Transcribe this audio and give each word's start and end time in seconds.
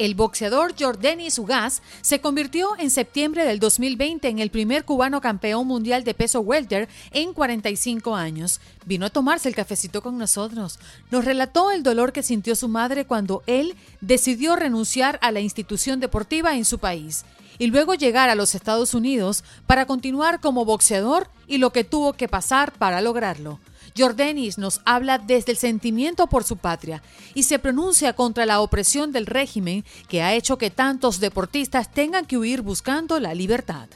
El 0.00 0.14
boxeador 0.14 0.74
Jordanis 0.78 1.38
Ugas 1.38 1.82
se 2.00 2.22
convirtió 2.22 2.70
en 2.78 2.88
septiembre 2.88 3.44
del 3.44 3.60
2020 3.60 4.28
en 4.28 4.38
el 4.38 4.50
primer 4.50 4.86
cubano 4.86 5.20
campeón 5.20 5.66
mundial 5.66 6.04
de 6.04 6.14
peso 6.14 6.40
welter 6.40 6.88
en 7.10 7.34
45 7.34 8.16
años. 8.16 8.62
Vino 8.86 9.04
a 9.04 9.10
tomarse 9.10 9.50
el 9.50 9.54
cafecito 9.54 10.00
con 10.00 10.16
nosotros. 10.16 10.78
Nos 11.10 11.26
relató 11.26 11.70
el 11.70 11.82
dolor 11.82 12.14
que 12.14 12.22
sintió 12.22 12.56
su 12.56 12.66
madre 12.66 13.04
cuando 13.04 13.42
él 13.46 13.76
decidió 14.00 14.56
renunciar 14.56 15.18
a 15.20 15.32
la 15.32 15.40
institución 15.40 16.00
deportiva 16.00 16.56
en 16.56 16.64
su 16.64 16.78
país 16.78 17.26
y 17.58 17.66
luego 17.66 17.92
llegar 17.92 18.30
a 18.30 18.34
los 18.34 18.54
Estados 18.54 18.94
Unidos 18.94 19.44
para 19.66 19.84
continuar 19.84 20.40
como 20.40 20.64
boxeador 20.64 21.28
y 21.46 21.58
lo 21.58 21.74
que 21.74 21.84
tuvo 21.84 22.14
que 22.14 22.26
pasar 22.26 22.72
para 22.72 23.02
lograrlo. 23.02 23.58
Jordanis 23.96 24.58
nos 24.58 24.80
habla 24.84 25.18
desde 25.18 25.52
el 25.52 25.58
sentimiento 25.58 26.26
por 26.26 26.44
su 26.44 26.56
patria 26.56 27.02
y 27.34 27.44
se 27.44 27.58
pronuncia 27.58 28.12
contra 28.14 28.46
la 28.46 28.60
opresión 28.60 29.12
del 29.12 29.26
régimen 29.26 29.84
que 30.08 30.22
ha 30.22 30.34
hecho 30.34 30.58
que 30.58 30.70
tantos 30.70 31.20
deportistas 31.20 31.92
tengan 31.92 32.26
que 32.26 32.38
huir 32.38 32.62
buscando 32.62 33.20
la 33.20 33.34
libertad. 33.34 33.88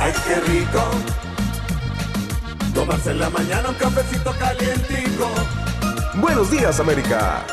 ¡Ay, 0.00 0.12
qué 0.26 0.34
rico! 0.36 0.82
Tomarse 2.74 3.10
en 3.10 3.18
la 3.18 3.30
mañana 3.30 3.70
un 3.70 3.74
cafecito 3.74 4.32
calientico. 4.38 5.28
Buenos 6.14 6.50
días, 6.50 6.78
América. 6.78 7.44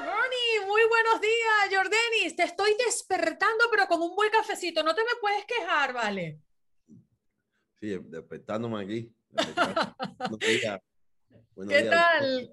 Bernie, 0.00 0.66
muy 0.66 0.82
buenos 0.88 1.20
días, 1.20 1.70
Jordanis. 1.70 2.36
Te 2.36 2.42
estoy 2.42 2.74
despertando, 2.84 3.64
pero 3.70 3.86
con 3.86 4.02
un 4.02 4.14
buen 4.16 4.30
cafecito. 4.30 4.82
No 4.82 4.94
te 4.94 5.02
me 5.02 5.20
puedes 5.20 5.44
quejar, 5.44 5.92
¿vale? 5.92 6.40
Sí, 7.86 7.96
despertándome 8.08 8.82
aquí. 8.82 9.14
¿Qué 11.68 11.82
tal? 11.84 12.52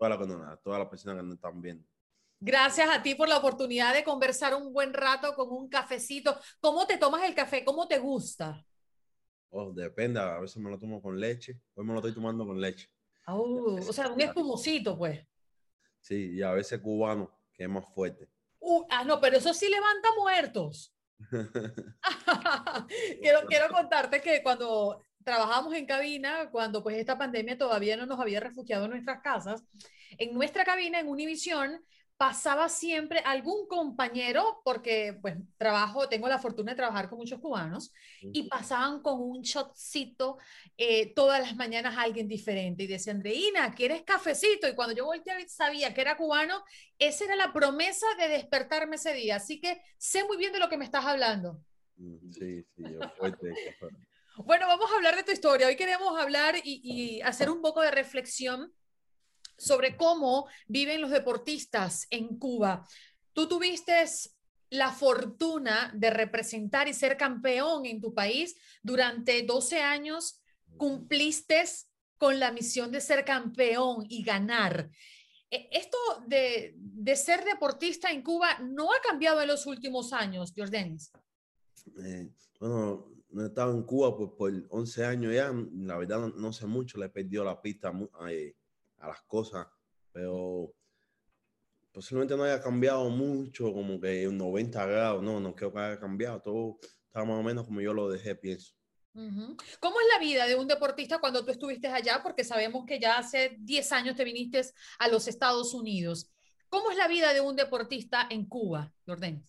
A 0.00 0.56
todas 0.56 0.80
las 0.80 0.88
personas 0.88 1.18
que 1.18 1.22
nos 1.22 1.36
están 1.36 1.62
viendo. 1.62 1.86
Gracias 2.40 2.88
a 2.90 3.00
ti 3.00 3.14
por 3.14 3.28
la 3.28 3.36
oportunidad 3.36 3.94
de 3.94 4.02
conversar 4.02 4.56
un 4.56 4.72
buen 4.72 4.92
rato 4.92 5.36
con 5.36 5.52
un 5.52 5.68
cafecito. 5.68 6.36
¿Cómo 6.58 6.84
te 6.84 6.98
tomas 6.98 7.22
el 7.22 7.32
café? 7.32 7.64
¿Cómo 7.64 7.86
te 7.86 8.00
gusta? 8.00 8.66
Oh, 9.50 9.70
depende, 9.72 10.18
a 10.18 10.40
veces 10.40 10.56
me 10.56 10.68
lo 10.68 10.80
tomo 10.80 11.00
con 11.00 11.20
leche, 11.20 11.60
hoy 11.74 11.84
me 11.84 11.92
lo 11.92 12.00
estoy 12.00 12.14
tomando 12.14 12.44
con 12.44 12.60
leche. 12.60 12.90
Oh, 13.28 13.76
o 13.76 13.92
sea, 13.92 14.08
un 14.08 14.20
espumosito, 14.20 14.98
pues. 14.98 15.24
Sí, 16.00 16.32
y 16.32 16.42
a 16.42 16.50
veces 16.50 16.80
cubano, 16.80 17.30
que 17.54 17.62
es 17.62 17.68
más 17.68 17.84
fuerte. 17.94 18.28
Uh, 18.58 18.84
ah, 18.90 19.04
no, 19.04 19.20
pero 19.20 19.36
eso 19.36 19.54
sí 19.54 19.68
levanta 19.68 20.08
muertos. 20.18 20.92
quiero, 23.20 23.46
quiero 23.46 23.68
contarte 23.68 24.20
que 24.20 24.42
cuando 24.42 25.02
trabajamos 25.24 25.74
en 25.74 25.86
cabina, 25.86 26.50
cuando 26.50 26.82
pues 26.82 26.96
esta 26.96 27.16
pandemia 27.18 27.56
todavía 27.58 27.96
no 27.96 28.06
nos 28.06 28.20
había 28.20 28.40
refugiado 28.40 28.84
en 28.84 28.92
nuestras 28.92 29.20
casas, 29.22 29.64
en 30.18 30.34
nuestra 30.34 30.64
cabina 30.64 31.00
en 31.00 31.08
Univisión 31.08 31.80
pasaba 32.22 32.68
siempre 32.68 33.18
algún 33.24 33.66
compañero, 33.66 34.62
porque 34.64 35.18
pues 35.20 35.34
trabajo, 35.56 36.08
tengo 36.08 36.28
la 36.28 36.38
fortuna 36.38 36.70
de 36.70 36.76
trabajar 36.76 37.08
con 37.08 37.18
muchos 37.18 37.40
cubanos, 37.40 37.92
y 38.20 38.44
pasaban 38.44 39.02
con 39.02 39.20
un 39.20 39.42
shotcito 39.42 40.38
eh, 40.76 41.12
todas 41.14 41.40
las 41.40 41.56
mañanas 41.56 41.98
alguien 41.98 42.28
diferente 42.28 42.84
y 42.84 42.86
decía, 42.86 43.12
Andreina, 43.12 43.74
¿quieres 43.74 44.02
cafecito? 44.02 44.68
Y 44.68 44.76
cuando 44.76 44.94
yo 44.94 45.04
volteé 45.04 45.48
sabía 45.48 45.92
que 45.92 46.00
era 46.00 46.16
cubano, 46.16 46.62
esa 46.96 47.24
era 47.24 47.34
la 47.34 47.52
promesa 47.52 48.06
de 48.16 48.28
despertarme 48.28 48.94
ese 48.94 49.14
día. 49.14 49.34
Así 49.34 49.60
que 49.60 49.82
sé 49.98 50.22
muy 50.22 50.36
bien 50.36 50.52
de 50.52 50.60
lo 50.60 50.68
que 50.68 50.78
me 50.78 50.84
estás 50.84 51.04
hablando. 51.04 51.60
Sí, 52.30 52.64
sí, 52.76 52.84
fuerte. 53.18 53.52
bueno, 54.36 54.68
vamos 54.68 54.92
a 54.92 54.94
hablar 54.94 55.16
de 55.16 55.24
tu 55.24 55.32
historia. 55.32 55.66
Hoy 55.66 55.74
queremos 55.74 56.16
hablar 56.16 56.54
y, 56.62 56.80
y 56.84 57.20
hacer 57.22 57.50
un 57.50 57.60
poco 57.60 57.80
de 57.80 57.90
reflexión 57.90 58.72
sobre 59.56 59.96
cómo 59.96 60.46
viven 60.66 61.00
los 61.00 61.10
deportistas 61.10 62.06
en 62.10 62.38
Cuba. 62.38 62.86
Tú 63.32 63.48
tuviste 63.48 64.04
la 64.70 64.90
fortuna 64.90 65.92
de 65.94 66.10
representar 66.10 66.88
y 66.88 66.94
ser 66.94 67.16
campeón 67.16 67.84
en 67.84 68.00
tu 68.00 68.14
país 68.14 68.56
durante 68.82 69.42
12 69.42 69.80
años, 69.80 70.40
cumpliste 70.78 71.62
con 72.16 72.40
la 72.40 72.52
misión 72.52 72.90
de 72.90 73.00
ser 73.00 73.24
campeón 73.24 74.06
y 74.08 74.22
ganar. 74.22 74.90
E, 75.50 75.68
esto 75.72 75.98
de, 76.26 76.74
ser 77.16 77.44
deportista 77.44 78.10
en 78.10 78.22
Cuba 78.22 78.58
no 78.60 78.90
ha 78.92 79.00
cambiado 79.06 79.42
en 79.42 79.48
los 79.48 79.66
últimos 79.66 80.14
años, 80.14 80.54
Jordanis. 80.56 81.12
Eh, 82.02 82.30
bueno, 82.58 83.12
no 83.28 83.42
he 83.42 83.48
estado 83.48 83.74
en 83.74 83.82
Cuba 83.82 84.16
por, 84.16 84.36
por 84.36 84.52
11 84.70 85.04
años 85.04 85.34
ya, 85.34 85.52
la 85.74 85.98
verdad 85.98 86.32
no, 86.34 86.52
sé 86.52 86.66
mucho, 86.66 86.98
le 86.98 87.06
he 87.06 87.10
perdido 87.10 87.44
la 87.44 87.60
pista 87.60 87.92
eh, 88.30 88.54
a 89.02 89.08
las 89.08 89.22
cosas, 89.22 89.66
pero 90.12 90.72
posiblemente 91.92 92.36
no 92.36 92.44
haya 92.44 92.60
cambiado 92.60 93.10
mucho, 93.10 93.72
como 93.72 94.00
que 94.00 94.26
un 94.28 94.38
90 94.38 94.86
grados, 94.86 95.22
no, 95.22 95.40
no 95.40 95.54
creo 95.54 95.72
que 95.72 95.78
haya 95.78 96.00
cambiado, 96.00 96.40
todo 96.40 96.78
está 97.06 97.24
más 97.24 97.38
o 97.38 97.42
menos 97.42 97.66
como 97.66 97.80
yo 97.80 97.92
lo 97.92 98.08
dejé, 98.08 98.34
pienso. 98.34 98.74
¿Cómo 99.12 100.00
es 100.00 100.06
la 100.10 100.18
vida 100.18 100.46
de 100.46 100.54
un 100.54 100.66
deportista 100.66 101.18
cuando 101.18 101.44
tú 101.44 101.50
estuviste 101.50 101.86
allá? 101.88 102.20
Porque 102.22 102.44
sabemos 102.44 102.86
que 102.86 102.98
ya 102.98 103.18
hace 103.18 103.58
10 103.60 103.92
años 103.92 104.16
te 104.16 104.24
viniste 104.24 104.62
a 104.98 105.08
los 105.08 105.28
Estados 105.28 105.74
Unidos. 105.74 106.32
¿Cómo 106.70 106.90
es 106.90 106.96
la 106.96 107.08
vida 107.08 107.34
de 107.34 107.42
un 107.42 107.54
deportista 107.54 108.26
en 108.30 108.46
Cuba, 108.46 108.90
Jordan? 109.04 109.46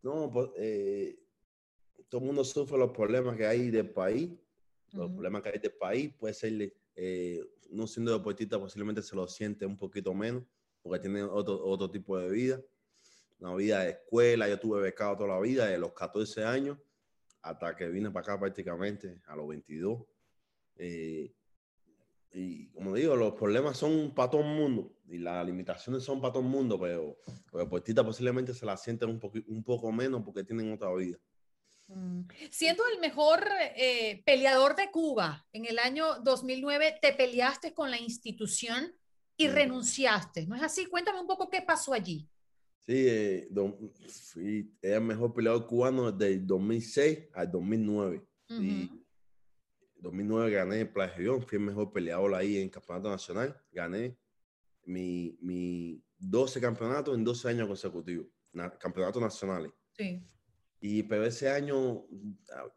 No, 0.00 0.30
pues 0.32 0.48
eh, 0.56 1.18
todo 2.08 2.22
el 2.22 2.26
mundo 2.28 2.44
sufre 2.44 2.78
los 2.78 2.92
problemas 2.92 3.36
que 3.36 3.46
hay 3.46 3.70
del 3.70 3.90
país, 3.90 4.30
los 4.92 5.10
problemas 5.10 5.42
que 5.42 5.48
hay 5.50 5.58
del 5.58 5.74
país, 5.74 6.14
puede 6.18 6.32
ser 6.32 6.72
eh, 6.96 7.44
no 7.74 7.86
siendo 7.86 8.12
deportista 8.12 8.58
posiblemente 8.58 9.02
se 9.02 9.16
lo 9.16 9.26
siente 9.26 9.66
un 9.66 9.76
poquito 9.76 10.14
menos, 10.14 10.44
porque 10.82 11.00
tiene 11.00 11.22
otro, 11.22 11.64
otro 11.64 11.90
tipo 11.90 12.18
de 12.18 12.30
vida. 12.30 12.60
Una 13.40 13.54
vida 13.54 13.80
de 13.80 13.90
escuela, 13.90 14.48
yo 14.48 14.58
tuve 14.58 14.80
becado 14.80 15.16
toda 15.16 15.30
la 15.30 15.40
vida, 15.40 15.66
de 15.66 15.78
los 15.78 15.92
14 15.92 16.44
años 16.44 16.78
hasta 17.44 17.76
que 17.76 17.88
vine 17.88 18.10
para 18.10 18.22
acá 18.22 18.40
prácticamente 18.40 19.20
a 19.26 19.36
los 19.36 19.46
22. 19.46 20.02
Eh, 20.76 21.32
y 22.32 22.66
como 22.68 22.94
digo, 22.94 23.14
los 23.14 23.34
problemas 23.34 23.76
son 23.76 24.12
para 24.14 24.30
todo 24.30 24.40
el 24.40 24.48
mundo 24.48 24.96
y 25.08 25.18
las 25.18 25.46
limitaciones 25.46 26.02
son 26.02 26.20
para 26.20 26.32
todo 26.32 26.42
el 26.42 26.48
mundo, 26.48 26.80
pero 26.80 27.18
los 27.52 27.62
deportistas 27.62 28.04
posiblemente 28.04 28.54
se 28.54 28.64
la 28.64 28.76
sienten 28.76 29.10
un, 29.10 29.44
un 29.46 29.62
poco 29.62 29.92
menos 29.92 30.22
porque 30.24 30.42
tienen 30.42 30.72
otra 30.72 30.92
vida. 30.94 31.18
Mm. 31.86 32.22
Siendo 32.50 32.82
el 32.92 33.00
mejor 33.00 33.46
eh, 33.76 34.22
peleador 34.24 34.74
de 34.76 34.90
Cuba 34.90 35.46
en 35.52 35.66
el 35.66 35.78
año 35.78 36.20
2009, 36.20 36.98
te 37.00 37.12
peleaste 37.12 37.74
con 37.74 37.90
la 37.90 37.98
institución 37.98 38.92
y 39.36 39.48
renunciaste, 39.48 40.46
¿no 40.46 40.54
es 40.54 40.62
así? 40.62 40.86
Cuéntame 40.86 41.20
un 41.20 41.26
poco 41.26 41.50
qué 41.50 41.60
pasó 41.60 41.92
allí. 41.92 42.28
Sí, 42.86 43.08
eh, 43.08 43.48
fui 44.32 44.70
el 44.82 45.00
mejor 45.00 45.32
peleador 45.32 45.66
cubano 45.66 46.12
desde 46.12 46.34
el 46.34 46.46
2006 46.46 47.18
al 47.32 47.50
2009. 47.50 48.22
Y 48.50 48.90
2009 49.96 50.50
gané 50.50 50.80
el 50.82 50.92
Playa 50.92 51.14
fui 51.14 51.58
el 51.58 51.64
mejor 51.64 51.92
peleador 51.92 52.34
ahí 52.34 52.58
en 52.58 52.68
campeonato 52.68 53.08
nacional. 53.08 53.58
Gané 53.72 54.18
mi, 54.84 55.36
mi 55.40 56.02
12 56.18 56.60
campeonatos 56.60 57.16
en 57.16 57.24
12 57.24 57.48
años 57.48 57.66
consecutivos, 57.66 58.26
campeonatos 58.78 59.22
nacionales. 59.22 59.72
Sí. 59.96 60.22
Y 60.86 61.02
pero 61.04 61.24
ese 61.24 61.48
año 61.48 62.04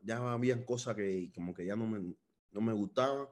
ya 0.02 0.32
habían 0.32 0.64
cosas 0.64 0.96
que 0.96 1.30
como 1.36 1.54
que 1.54 1.66
ya 1.66 1.76
no 1.76 1.86
me, 1.86 2.16
no 2.52 2.62
me 2.62 2.72
gustaban 2.72 3.28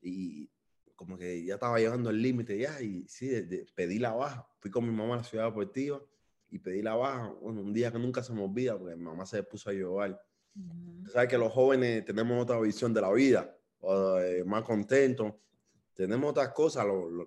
y 0.00 0.48
como 0.94 1.18
que 1.18 1.44
ya 1.44 1.56
estaba 1.56 1.78
llegando 1.78 2.08
al 2.08 2.22
límite 2.22 2.56
ya 2.56 2.80
y 2.80 3.06
sí, 3.08 3.30
pedí 3.74 3.98
la 3.98 4.14
baja. 4.14 4.48
Fui 4.58 4.70
con 4.70 4.88
mi 4.88 4.90
mamá 4.90 5.12
a 5.12 5.16
la 5.18 5.22
ciudad 5.22 5.44
deportiva 5.44 6.00
y 6.48 6.58
pedí 6.58 6.80
la 6.80 6.94
baja. 6.94 7.28
Bueno, 7.42 7.60
un 7.60 7.74
día 7.74 7.92
que 7.92 7.98
nunca 7.98 8.22
se 8.22 8.32
me 8.32 8.42
olvida 8.42 8.78
porque 8.78 8.96
mi 8.96 9.04
mamá 9.04 9.26
se 9.26 9.42
puso 9.42 9.68
a 9.68 9.74
llorar. 9.74 10.18
Sabes 11.12 11.28
que 11.28 11.36
los 11.36 11.52
jóvenes 11.52 12.02
tenemos 12.06 12.42
otra 12.42 12.58
visión 12.58 12.94
de 12.94 13.02
la 13.02 13.12
vida, 13.12 13.54
eh, 13.82 14.44
más 14.46 14.62
contentos. 14.62 15.34
Tenemos 15.92 16.30
otras 16.30 16.54
cosas, 16.54 16.86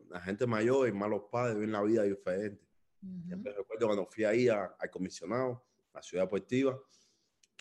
la 0.10 0.22
gente 0.22 0.48
mayor 0.48 0.90
y 0.90 0.92
más 0.92 1.08
los 1.08 1.22
padres 1.32 1.56
ven 1.56 1.72
la 1.72 1.84
vida 1.84 2.02
diferente. 2.02 2.68
Siempre 3.28 3.54
recuerdo 3.54 3.86
cuando 3.86 4.08
fui 4.08 4.24
ahí 4.24 4.50
al 4.50 4.90
comisionado 4.90 5.69
la 5.94 6.02
ciudad 6.02 6.24
deportiva, 6.26 6.80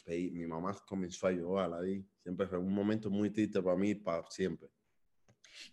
mi 0.07 0.47
mamá 0.47 0.77
comenzó 0.87 1.27
a 1.27 1.33
llorar 1.33 1.73
ahí. 1.75 2.05
Siempre 2.23 2.47
fue 2.47 2.59
un 2.59 2.73
momento 2.73 3.11
muy 3.11 3.31
triste 3.31 3.63
para 3.63 3.77
mí, 3.77 3.95
para 3.95 4.29
siempre. 4.31 4.69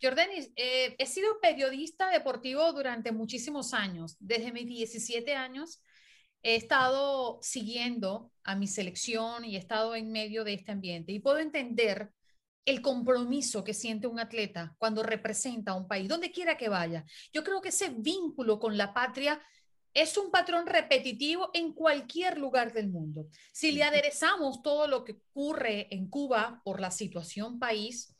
Jordanis, 0.01 0.51
eh, 0.55 0.95
he 0.97 1.05
sido 1.05 1.39
periodista 1.39 2.09
deportivo 2.09 2.71
durante 2.73 3.11
muchísimos 3.11 3.73
años. 3.73 4.17
Desde 4.19 4.51
mis 4.51 4.67
17 4.67 5.35
años 5.35 5.81
he 6.41 6.55
estado 6.55 7.39
siguiendo 7.41 8.31
a 8.43 8.55
mi 8.55 8.67
selección 8.67 9.45
y 9.45 9.55
he 9.55 9.59
estado 9.59 9.95
en 9.95 10.11
medio 10.11 10.43
de 10.43 10.53
este 10.53 10.71
ambiente 10.71 11.11
y 11.11 11.19
puedo 11.19 11.39
entender 11.39 12.11
el 12.65 12.81
compromiso 12.81 13.63
que 13.63 13.73
siente 13.73 14.07
un 14.07 14.19
atleta 14.19 14.75
cuando 14.79 15.03
representa 15.03 15.71
a 15.71 15.75
un 15.75 15.87
país, 15.87 16.07
donde 16.07 16.31
quiera 16.31 16.57
que 16.57 16.67
vaya. 16.67 17.05
Yo 17.31 17.43
creo 17.43 17.61
que 17.61 17.69
ese 17.69 17.89
vínculo 17.89 18.59
con 18.59 18.75
la 18.75 18.93
patria 18.93 19.39
es 19.95 20.17
un 20.17 20.29
patrón 20.29 20.67
repetitivo 20.67 21.49
en 21.53 21.71
cualquier 21.73 22.37
lugar 22.37 22.73
del 22.73 22.89
mundo. 22.89 23.29
Si 23.53 23.71
le 23.71 23.81
aderezamos 23.81 24.61
todo 24.61 24.87
lo 24.87 25.05
que 25.05 25.13
ocurre 25.13 25.87
en 25.89 26.09
Cuba 26.09 26.61
por 26.65 26.81
la 26.81 26.91
situación 26.91 27.59
país, 27.59 28.13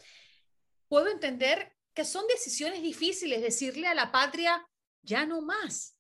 puedo 0.88 1.10
entender 1.10 1.74
que 1.94 2.06
son 2.06 2.26
decisiones 2.28 2.82
difíciles, 2.82 3.42
decirle 3.42 3.88
a 3.88 3.94
la 3.94 4.10
patria, 4.10 4.66
ya 5.04 5.26
no 5.26 5.42
más. 5.42 6.00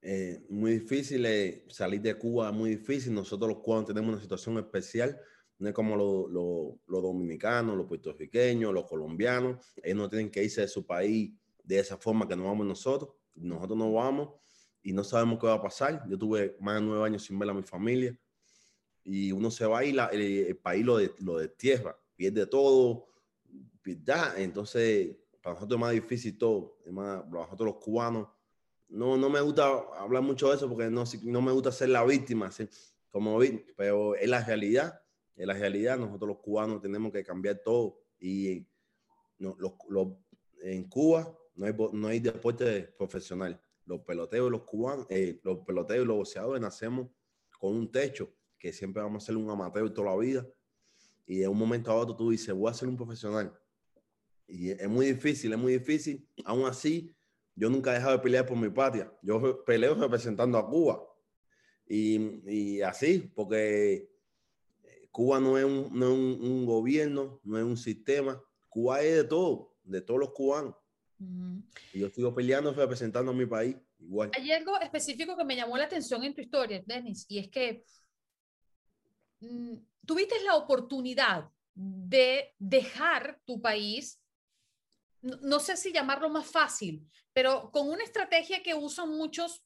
Eh, 0.00 0.46
muy 0.48 0.78
difícil 0.78 1.26
eh, 1.26 1.64
salir 1.68 2.00
de 2.00 2.16
Cuba, 2.16 2.52
muy 2.52 2.70
difícil. 2.70 3.12
Nosotros 3.12 3.48
los 3.48 3.62
cubanos 3.62 3.88
tenemos 3.88 4.12
una 4.12 4.22
situación 4.22 4.58
especial, 4.58 5.20
no 5.58 5.68
es 5.68 5.74
como 5.74 5.96
los 5.96 7.02
dominicanos, 7.02 7.76
los 7.76 7.86
puertorriqueños, 7.86 8.72
los 8.72 8.86
colombianos. 8.86 9.74
Ellos 9.82 9.98
no 9.98 10.08
tienen 10.08 10.30
que 10.30 10.44
irse 10.44 10.60
de 10.60 10.68
su 10.68 10.86
país 10.86 11.32
de 11.64 11.80
esa 11.80 11.98
forma 11.98 12.28
que 12.28 12.36
nos 12.36 12.46
vamos 12.46 12.64
nosotros 12.64 13.10
nosotros 13.34 13.78
no 13.78 13.92
vamos 13.92 14.30
y 14.82 14.92
no 14.92 15.02
sabemos 15.02 15.38
qué 15.38 15.46
va 15.46 15.54
a 15.54 15.62
pasar. 15.62 16.04
Yo 16.08 16.18
tuve 16.18 16.56
más 16.60 16.76
de 16.76 16.82
nueve 16.82 17.04
años 17.04 17.24
sin 17.24 17.38
ver 17.38 17.50
a 17.50 17.54
mi 17.54 17.62
familia 17.62 18.18
y 19.04 19.32
uno 19.32 19.50
se 19.50 19.66
va 19.66 19.84
y 19.84 19.90
el, 19.90 20.56
país 20.56 20.84
lo, 20.84 20.98
lo 21.20 21.38
destierra, 21.38 21.96
pierde 22.16 22.46
todo, 22.46 23.08
ya. 24.04 24.34
Entonces, 24.36 25.16
para 25.42 25.54
nosotros 25.54 25.76
es 25.76 25.80
más 25.80 25.92
difícil 25.92 26.38
todo, 26.38 26.78
es 26.84 26.92
más, 26.92 27.22
para 27.24 27.44
nosotros 27.44 27.66
los 27.66 27.76
cubanos, 27.76 28.28
no, 28.88 29.16
no 29.16 29.28
me 29.28 29.40
gusta 29.40 29.66
hablar 29.98 30.22
mucho 30.22 30.48
de 30.48 30.56
eso 30.56 30.68
porque 30.68 30.88
no, 30.88 31.04
no 31.24 31.42
me 31.42 31.52
gusta 31.52 31.72
ser 31.72 31.90
la 31.90 32.04
víctima, 32.04 32.50
como, 33.10 33.38
pero 33.76 34.14
es 34.14 34.28
la 34.28 34.42
realidad, 34.42 35.02
es 35.36 35.46
la 35.46 35.54
realidad, 35.54 35.98
nosotros 35.98 36.28
los 36.28 36.38
cubanos 36.38 36.80
tenemos 36.80 37.12
que 37.12 37.24
cambiar 37.24 37.60
todo 37.64 38.00
y 38.18 38.66
no, 39.38 39.56
los, 39.58 39.72
en 40.62 40.88
Cuba 40.88 41.36
no 41.54 41.66
hay, 41.66 41.74
no 41.92 42.08
hay 42.08 42.20
deporte 42.20 42.82
profesional. 42.96 43.60
Los 43.86 44.00
peloteos, 44.00 44.50
los 44.50 44.62
cubanos, 44.62 45.06
eh, 45.10 45.40
los 45.42 45.58
peloteos 45.60 46.04
y 46.04 46.06
los 46.06 46.16
boxeadores 46.16 46.60
nacemos 46.60 47.08
con 47.58 47.74
un 47.74 47.90
techo, 47.90 48.34
que 48.58 48.72
siempre 48.72 49.02
vamos 49.02 49.22
a 49.22 49.26
ser 49.26 49.36
un 49.36 49.48
amateur 49.48 49.92
toda 49.92 50.10
la 50.10 50.16
vida. 50.16 50.46
Y 51.26 51.38
de 51.38 51.48
un 51.48 51.58
momento 51.58 51.90
a 51.90 51.94
otro 51.94 52.16
tú 52.16 52.30
dices, 52.30 52.54
voy 52.54 52.70
a 52.70 52.74
ser 52.74 52.88
un 52.88 52.96
profesional. 52.96 53.58
Y 54.46 54.70
es 54.70 54.88
muy 54.88 55.06
difícil, 55.06 55.52
es 55.52 55.58
muy 55.58 55.74
difícil. 55.74 56.28
Aún 56.44 56.66
así, 56.66 57.14
yo 57.54 57.70
nunca 57.70 57.92
he 57.92 57.94
dejado 57.94 58.16
de 58.16 58.22
pelear 58.22 58.46
por 58.46 58.56
mi 58.56 58.68
patria. 58.68 59.12
Yo 59.22 59.64
peleo 59.64 59.94
representando 59.94 60.58
a 60.58 60.68
Cuba. 60.68 61.02
Y, 61.86 62.50
y 62.50 62.82
así, 62.82 63.30
porque 63.34 64.10
Cuba 65.10 65.38
no 65.38 65.56
es, 65.56 65.64
un, 65.64 65.90
no 65.92 66.12
un, 66.12 66.66
gobierno, 66.66 67.40
no 67.44 67.56
es 67.56 67.64
un 67.64 67.76
sistema. 67.76 68.42
Cuba 68.68 69.00
es 69.00 69.14
de 69.14 69.24
todo, 69.24 69.76
de 69.84 70.00
todos 70.00 70.18
los 70.18 70.32
cubanos. 70.32 70.74
Y 71.92 72.00
yo 72.00 72.08
sigo 72.10 72.34
peleando, 72.34 72.72
representando 72.72 73.30
a 73.30 73.34
mi 73.34 73.46
país 73.46 73.76
igual. 73.98 74.30
Hay 74.34 74.50
algo 74.52 74.78
específico 74.80 75.36
que 75.36 75.44
me 75.44 75.56
llamó 75.56 75.76
la 75.76 75.84
atención 75.84 76.22
en 76.24 76.34
tu 76.34 76.40
historia, 76.40 76.82
Denis, 76.84 77.26
y 77.28 77.38
es 77.38 77.48
que 77.48 77.84
mm, 79.40 79.76
tuviste 80.06 80.42
la 80.42 80.56
oportunidad 80.56 81.48
de 81.74 82.54
dejar 82.58 83.40
tu 83.44 83.60
país, 83.60 84.20
no, 85.22 85.36
no, 85.42 85.60
sé 85.60 85.76
si 85.76 85.92
llamarlo 85.92 86.28
más 86.28 86.46
fácil, 86.46 87.08
pero 87.32 87.70
con 87.70 87.88
una 87.88 88.04
estrategia 88.04 88.62
que 88.62 88.74
usan 88.74 89.10
muchos 89.10 89.64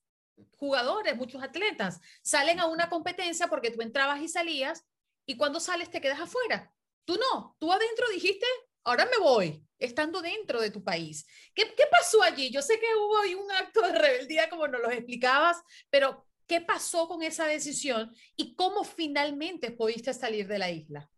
jugadores, 0.57 1.17
muchos 1.17 1.43
atletas. 1.43 2.01
Salen 2.23 2.61
a 2.61 2.67
una 2.67 2.89
competencia 2.89 3.49
porque 3.49 3.71
tú 3.71 3.83
entrabas 3.83 4.21
y 4.23 4.29
salías 4.29 4.85
y 5.27 5.37
cuando 5.37 5.61
sales 5.61 5.91
te 5.91 6.01
quedas 6.01 6.21
afuera. 6.21 6.73
Tú 7.05 7.17
no, 7.17 7.57
tú 7.59 7.73
adentro 7.73 8.07
dijiste, 8.13 8.47
ahora 8.89 9.05
me 9.05 9.19
voy, 9.23 9.63
estando 9.79 10.23
dentro 10.23 10.61
de 10.61 10.71
tu 10.71 10.83
país. 10.83 11.27
¿Qué, 11.55 11.65
qué 11.77 11.85
pasó 11.91 12.23
allí? 12.23 12.51
Yo 12.51 12.63
sé 12.63 12.79
que 12.81 12.87
hubo 12.97 13.19
ahí 13.19 13.35
un 13.35 13.51
acto 13.53 13.83
de 13.83 13.93
rebeldía, 13.93 14.49
como 14.49 14.67
nos 14.67 14.81
lo 14.81 14.91
explicabas, 14.91 15.59
pero 15.91 16.27
¿qué 16.47 16.63
pasó 16.63 17.07
con 17.07 17.23
esa 17.23 17.47
decisión 17.47 18.11
y 18.35 18.55
cómo 18.55 18.85
finalmente 18.85 19.71
pudiste 19.71 20.15
salir 20.15 20.49
de 20.49 20.59
la 20.59 20.71
isla? 20.71 21.11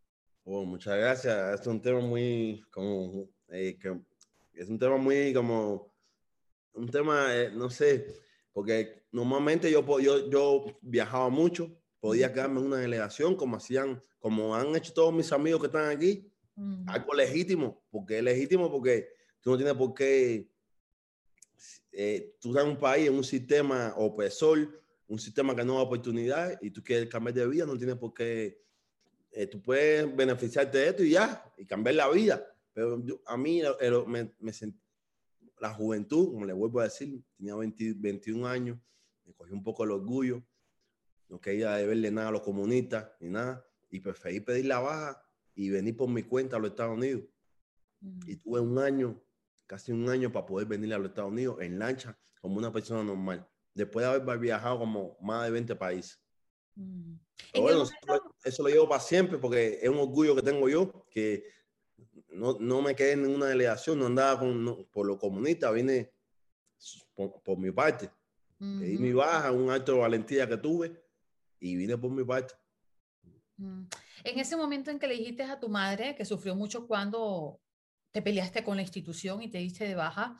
Oh, 0.45 0.65
muchas 0.65 0.97
gracias. 0.97 1.61
Es 1.61 1.67
un 1.67 1.81
tema 1.81 2.01
muy, 2.01 2.61
como, 2.73 3.29
eh, 3.49 3.79
que, 3.81 4.01
es 4.55 4.69
un 4.69 4.79
tema 4.79 4.97
muy 4.97 5.33
como, 5.33 5.95
un 6.73 6.91
tema, 6.91 7.35
eh, 7.37 7.51
no 7.53 7.71
sé, 7.71 8.07
porque 8.53 9.05
normalmente 9.13 9.71
yo, 9.71 10.01
yo, 10.01 10.29
yo 10.29 10.65
viajaba 10.81 11.29
mucho, 11.29 11.71
podía 12.01 12.33
quedarme 12.33 12.61
en 12.61 12.67
una 12.67 12.79
delegación 12.79 13.37
como 13.37 13.57
hacían, 13.57 14.03
como 14.19 14.57
han 14.57 14.75
hecho 14.75 14.93
todos 14.93 15.15
mis 15.15 15.31
amigos 15.33 15.61
que 15.61 15.67
están 15.67 15.89
aquí, 15.89 16.30
algo 16.87 17.15
legítimo, 17.15 17.83
porque 17.91 18.19
es 18.19 18.25
legítimo 18.25 18.71
porque 18.71 19.09
tú 19.41 19.51
no 19.51 19.57
tienes 19.57 19.75
por 19.75 19.95
qué, 19.95 20.51
eh, 21.93 22.37
tú 22.41 22.51
estás 22.51 22.65
en 22.65 22.71
un 22.71 22.79
país, 22.79 23.09
en 23.09 23.15
un 23.15 23.25
sistema 23.25 23.95
opresor, 23.97 24.83
un 25.09 25.19
sistema 25.19 25.55
que 25.57 25.65
no 25.65 25.75
da 25.75 25.81
oportunidad 25.81 26.59
y 26.63 26.71
tú 26.71 26.83
quieres 26.83 27.09
cambiar 27.09 27.35
de 27.35 27.47
vida, 27.47 27.67
no 27.67 27.77
tienes 27.77 27.97
por 27.97 28.15
qué, 28.15 28.63
eh, 29.33 29.47
tú 29.47 29.61
puedes 29.61 30.15
beneficiarte 30.15 30.79
de 30.79 30.89
esto 30.89 31.03
y 31.03 31.11
ya, 31.11 31.45
y 31.57 31.65
cambiar 31.65 31.97
la 31.97 32.09
vida. 32.11 32.47
Pero 32.73 33.03
a 33.27 33.37
mí 33.37 33.63
sentí, 34.53 34.79
la 35.59 35.75
juventud, 35.75 36.33
como 36.33 36.47
le 36.47 36.53
vuelvo 36.53 36.81
a 36.81 36.85
decir, 36.85 37.23
tenía 37.37 37.55
20, 37.55 37.95
21 37.97 38.47
años, 38.47 38.79
me 39.27 39.35
cogí 39.35 39.53
un 39.53 39.63
poco 39.63 39.85
el 39.85 39.91
orgullo, 39.91 40.43
no 41.29 41.41
quería 41.41 41.73
deberle 41.73 42.11
nada 42.11 42.29
a 42.29 42.33
los 42.33 42.43
comunistas 42.43 43.11
ni 43.21 43.29
nada, 43.29 43.65
y 43.91 44.01
preferí 44.01 44.41
pedir 44.41 44.67
la 44.67 44.81
baja 44.81 45.30
y 45.55 45.71
venir 45.71 45.97
por 45.97 46.09
mi 46.09 46.23
cuenta 46.23 46.57
a 46.57 46.59
los 46.59 46.71
Estados 46.71 46.97
Unidos. 46.97 47.23
Y 48.27 48.37
tuve 48.37 48.61
un 48.61 48.79
año, 48.79 49.21
casi 49.67 49.93
un 49.93 50.09
año 50.09 50.33
para 50.33 50.47
poder 50.47 50.67
venir 50.67 50.95
a 50.95 50.99
los 50.99 51.09
Estados 51.09 51.31
Unidos 51.31 51.59
en 51.61 51.79
lancha 51.79 52.19
como 52.41 52.57
una 52.57 52.73
persona 52.73 53.05
normal, 53.05 53.47
después 53.75 54.07
de 54.07 54.13
haber 54.13 54.39
viajado 54.39 54.79
como 54.79 55.19
más 55.21 55.45
de 55.45 55.51
20 55.51 55.77
países. 55.77 56.19
Bueno, 57.55 57.85
eso, 58.45 58.63
lo 58.63 58.69
llevo 58.69 58.89
para 58.89 59.01
siempre 59.01 59.39
porque 59.39 59.79
es 59.83 59.89
un 59.89 59.99
orgullo 59.99 60.35
que 60.35 60.43
tengo 60.43 60.69
yo, 60.69 61.05
que 61.11 61.45
no, 62.31 62.57
no 62.59 62.81
me 62.81 62.95
quedé 62.95 63.13
en 63.13 63.25
ninguna 63.25 63.47
delegación, 63.47 63.99
no 63.99 64.07
andaba 64.07 64.41
con, 64.41 64.89
por 64.91 65.07
los 65.07 65.19
comunistas, 65.19 65.75
vine 65.75 66.13
por, 67.15 67.59
mi 67.59 67.71
parte. 67.71 68.11
Pedí 68.59 68.99
mi 68.99 69.13
baja, 69.13 69.53
un 69.53 69.71
acto 69.71 69.93
de 69.93 69.99
valentía 69.99 70.49
que 70.49 70.57
tuve 70.57 71.03
y 71.59 71.77
vine 71.77 71.97
por 71.97 72.11
mi 72.11 72.25
parte. 72.25 72.55
En 74.25 74.39
ese 74.39 74.57
momento 74.57 74.91
en 74.91 74.99
que 74.99 75.07
le 75.07 75.15
dijiste 75.15 75.43
a 75.43 75.59
tu 75.59 75.69
madre, 75.69 76.15
que 76.15 76.25
sufrió 76.25 76.55
mucho 76.55 76.87
cuando 76.87 77.61
te 78.11 78.23
peleaste 78.23 78.65
con 78.65 78.77
la 78.77 78.83
institución 78.83 79.43
y 79.43 79.51
te 79.51 79.59
diste 79.59 79.87
de 79.87 79.95
baja, 79.95 80.39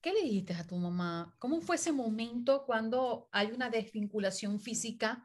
¿qué 0.00 0.12
le 0.12 0.22
dijiste 0.22 0.54
a 0.54 0.66
tu 0.66 0.76
mamá? 0.76 1.34
¿Cómo 1.38 1.60
fue 1.60 1.76
ese 1.76 1.92
momento 1.92 2.64
cuando 2.66 3.28
hay 3.30 3.52
una 3.52 3.70
desvinculación 3.70 4.58
física 4.60 5.24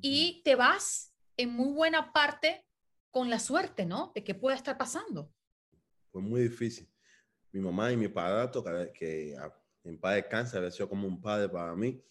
y 0.00 0.42
te 0.44 0.54
vas 0.54 1.14
en 1.36 1.50
muy 1.50 1.72
buena 1.72 2.12
parte 2.12 2.66
con 3.10 3.30
la 3.30 3.38
suerte, 3.38 3.84
¿no? 3.86 4.12
De 4.14 4.24
que 4.24 4.34
pueda 4.34 4.56
estar 4.56 4.76
pasando. 4.78 5.32
Fue 6.10 6.22
muy 6.22 6.42
difícil. 6.42 6.88
Mi 7.52 7.60
mamá 7.60 7.92
y 7.92 7.96
mi 7.96 8.08
padrastro, 8.08 8.64
que, 8.94 9.36
en 9.84 10.00
paz 10.00 10.14
descansa, 10.14 10.58
había 10.58 10.70
sido 10.70 10.88
como 10.88 11.06
un 11.06 11.20
padre 11.20 11.48
para 11.48 11.74
mí. 11.74 12.02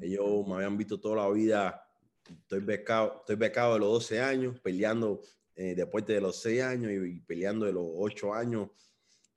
Ellos 0.00 0.46
me 0.46 0.54
habían 0.54 0.76
visto 0.76 1.00
toda 1.00 1.16
la 1.16 1.30
vida 1.30 1.82
estoy 2.28 2.60
becado, 2.60 3.18
estoy 3.20 3.36
becado 3.36 3.74
de 3.74 3.80
los 3.80 3.88
12 3.90 4.20
años, 4.20 4.60
peleando 4.60 5.20
eh, 5.54 5.74
de 5.74 6.20
los 6.20 6.40
6 6.40 6.62
años 6.62 6.92
y, 6.92 7.20
peleando 7.20 7.66
de 7.66 7.72
los 7.72 7.86
8 7.86 8.34
años. 8.34 8.70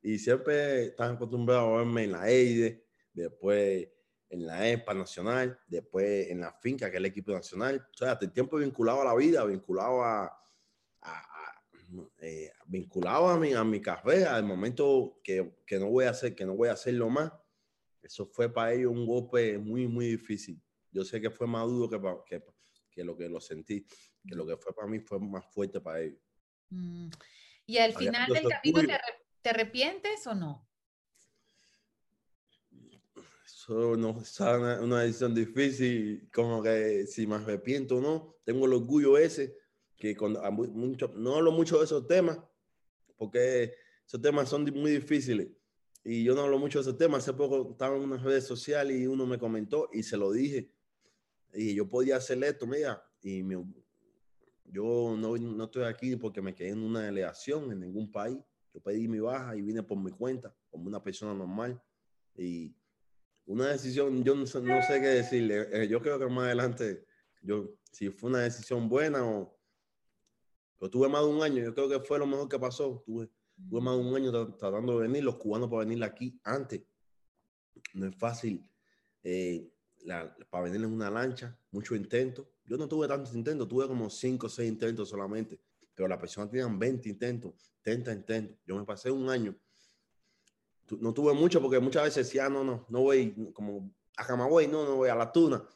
Y 0.02 0.20
siempre 0.20 0.88
están 0.88 1.16
acostumbrados 1.16 1.74
a 1.74 1.78
verme 1.78 2.04
en 2.04 2.12
la 2.12 2.30
EIDE, 2.30 2.86
después 3.14 3.88
en 4.30 4.46
la 4.46 4.70
ESPA 4.70 4.94
nacional, 4.94 5.60
después 5.68 6.30
en 6.30 6.42
la 6.42 6.52
finca, 6.54 6.90
que 6.90 6.98
es 6.98 7.00
el 7.00 7.06
equipo 7.06 7.32
nacional. 7.32 7.88
O 7.94 7.98
sea, 7.98 8.12
hasta 8.14 8.26
el 8.26 8.32
tiempo 8.32 8.58
vinculado 8.58 9.02
a 9.02 9.06
la 9.06 9.16
vida, 9.16 9.44
vinculado 9.46 10.04
a, 10.04 10.26
a, 11.02 11.36
eh, 12.20 12.52
vinculado 12.66 13.28
a 13.30 13.40
mi, 13.40 13.54
a 13.54 13.64
mi 13.64 13.82
carrera, 13.82 14.36
al 14.36 14.44
momento 14.44 15.20
que, 15.24 15.58
que, 15.66 15.80
no 15.80 15.90
voy 15.90 16.06
a 16.06 16.12
hacer, 16.12 16.36
que 16.36 16.46
no 16.46 16.56
voy 16.56 16.70
a 16.70 16.74
hacerlo 16.74 17.10
más. 17.10 17.32
Eso 18.02 18.26
fue 18.28 18.52
para 18.52 18.74
ellos 18.74 18.92
un 18.92 19.06
golpe 19.06 19.58
muy, 19.58 19.88
muy 19.88 20.08
difícil. 20.08 20.62
Yo 20.92 21.04
sé 21.04 21.20
que 21.20 21.30
fue 21.30 21.48
más 21.48 21.66
duro 21.68 21.90
que, 21.90 22.00
que, 22.26 22.44
que 22.96 23.04
lo 23.04 23.18
que 23.18 23.28
lo 23.28 23.42
sentí, 23.42 23.86
que 24.28 24.36
lo 24.36 24.48
que 24.48 24.56
fue 24.58 24.74
para 24.74 24.88
mí 24.88 25.00
fue 25.00 25.20
más 25.20 25.46
fuerte 25.54 25.82
para 25.82 26.02
ellos. 26.02 26.20
Mm. 26.70 27.10
¿Y 27.68 27.78
al 27.78 27.94
final 27.94 28.32
del 28.32 28.48
camino 28.48 28.82
te, 29.42 29.50
arrepientes 29.50 30.26
o 30.28 30.36
no? 30.36 30.68
Eso 33.46 33.96
no 33.98 34.20
es 34.22 34.40
una, 34.40 35.02
decisión 35.02 35.34
difícil, 35.36 36.30
como 36.34 36.62
que 36.64 37.06
si 37.08 37.28
me 37.28 37.36
arrepiento 37.36 37.98
o 37.98 38.02
no, 38.02 38.38
tengo 38.44 38.66
el 38.66 38.74
orgullo 38.74 39.18
ese, 39.18 39.58
que 39.98 40.16
cuando 40.16 40.42
mucho, 40.52 41.12
no 41.16 41.36
hablo 41.36 41.52
mucho 41.52 41.80
de 41.80 41.86
esos 41.86 42.08
temas, 42.08 42.40
porque 43.18 43.74
esos 44.06 44.22
temas 44.22 44.50
son 44.50 44.64
muy 44.74 44.92
difíciles. 44.92 45.48
Y 46.04 46.24
yo 46.24 46.36
no 46.36 46.42
hablo 46.42 46.60
mucho 46.60 46.78
de 46.78 46.84
esos 46.84 46.98
temas. 46.98 47.24
Hace 47.24 47.34
poco 47.34 47.72
estaba 47.72 47.96
en 47.98 48.04
unas 48.04 48.22
redes 48.22 48.46
sociales 48.46 48.96
y 48.96 49.08
uno 49.08 49.26
me 49.26 49.40
comentó 49.40 49.90
y 49.92 50.04
se 50.04 50.18
lo 50.18 50.32
dije. 50.32 50.70
Y 51.56 51.74
yo 51.74 51.88
podía 51.88 52.18
hacer 52.18 52.44
esto, 52.44 52.68
mira, 52.68 53.02
y 53.22 53.42
yo 54.66 55.16
no, 55.18 55.38
no 55.38 55.64
estoy 55.64 55.84
aquí 55.86 56.16
porque 56.16 56.42
me 56.42 56.54
quedé 56.54 56.70
en 56.70 56.84
una 56.84 57.02
delegación 57.02 57.72
en 57.72 57.80
ningún 57.80 58.12
país. 58.12 58.38
Yo 58.74 58.82
pedí 58.82 59.08
mi 59.08 59.20
baja 59.20 59.56
y 59.56 59.62
vine 59.62 59.82
por 59.82 59.98
mi 59.98 60.12
cuenta, 60.12 60.54
como 60.70 60.88
una 60.88 61.02
persona 61.02 61.34
normal. 61.34 61.82
Y 62.36 62.76
una 63.46 63.70
decisión, 63.70 64.24
yo 64.24 64.36
no 64.36 64.46
sé, 64.46 64.62
no 64.62 64.82
sé 64.82 65.00
qué 65.00 65.08
decirle. 65.08 65.68
Eh, 65.72 65.88
yo 65.88 66.02
creo 66.02 66.20
que 66.20 66.28
más 66.28 66.46
adelante, 66.46 67.06
yo, 67.42 67.74
si 67.92 68.10
fue 68.10 68.30
una 68.30 68.42
decisión 68.42 68.90
buena 68.90 69.26
o... 69.26 69.58
Pero 70.78 70.92
tuve 70.92 71.08
más 71.08 71.22
de 71.22 71.30
un 71.30 71.42
año, 71.42 71.64
yo 71.64 71.74
creo 71.74 71.88
que 71.88 72.00
fue 72.02 72.20
lo 72.20 72.28
mejor 72.28 72.50
que 72.50 72.60
pasó. 72.60 73.02
Tuve, 73.06 73.30
tuve 73.70 73.80
más 73.80 73.98
de 73.98 74.04
un 74.04 74.16
año 74.16 74.56
tratando 74.58 75.00
de 75.00 75.08
venir, 75.08 75.24
los 75.24 75.38
cubanos 75.38 75.70
para 75.70 75.86
venir 75.86 76.04
aquí 76.04 76.38
antes. 76.44 76.84
No 77.94 78.08
es 78.08 78.16
fácil 78.18 78.70
eh, 79.24 79.72
para 80.50 80.64
venir 80.64 80.82
en 80.84 80.94
una 80.94 81.10
lancha, 81.10 81.58
mucho 81.72 81.96
intento. 81.96 82.50
Yo 82.66 82.78
no 82.78 82.88
tuve 82.88 83.08
tantos 83.08 83.34
intentos, 83.34 83.68
tuve 83.68 83.88
como 83.88 84.10
5 84.10 84.48
o 84.48 84.50
6 84.50 84.70
intentos 84.70 85.10
solamente, 85.10 85.60
pero 85.94 86.08
las 86.08 86.20
personas 86.20 86.50
tenían 86.50 86.78
20 86.78 87.10
intentos, 87.10 87.54
30 87.82 88.14
intentos. 88.14 88.58
Yo 88.66 88.76
me 88.76 88.86
pasé 88.86 89.12
un 89.12 89.30
año 89.30 89.56
no 91.00 91.14
tuve 91.14 91.34
mucho 91.34 91.62
porque 91.62 91.80
muchas 91.80 92.04
veces 92.04 92.28
decía, 92.28 92.46
ah, 92.46 92.50
no, 92.50 92.64
no, 92.64 92.86
no 92.90 93.02
voy 93.02 93.52
como 93.54 93.92
a 94.18 94.26
Camagüey, 94.26 94.68
no, 94.68 94.86
no 94.86 94.96
voy 94.98 95.10
a 95.10 95.16
la 95.16 95.32
tuna. 95.32 95.68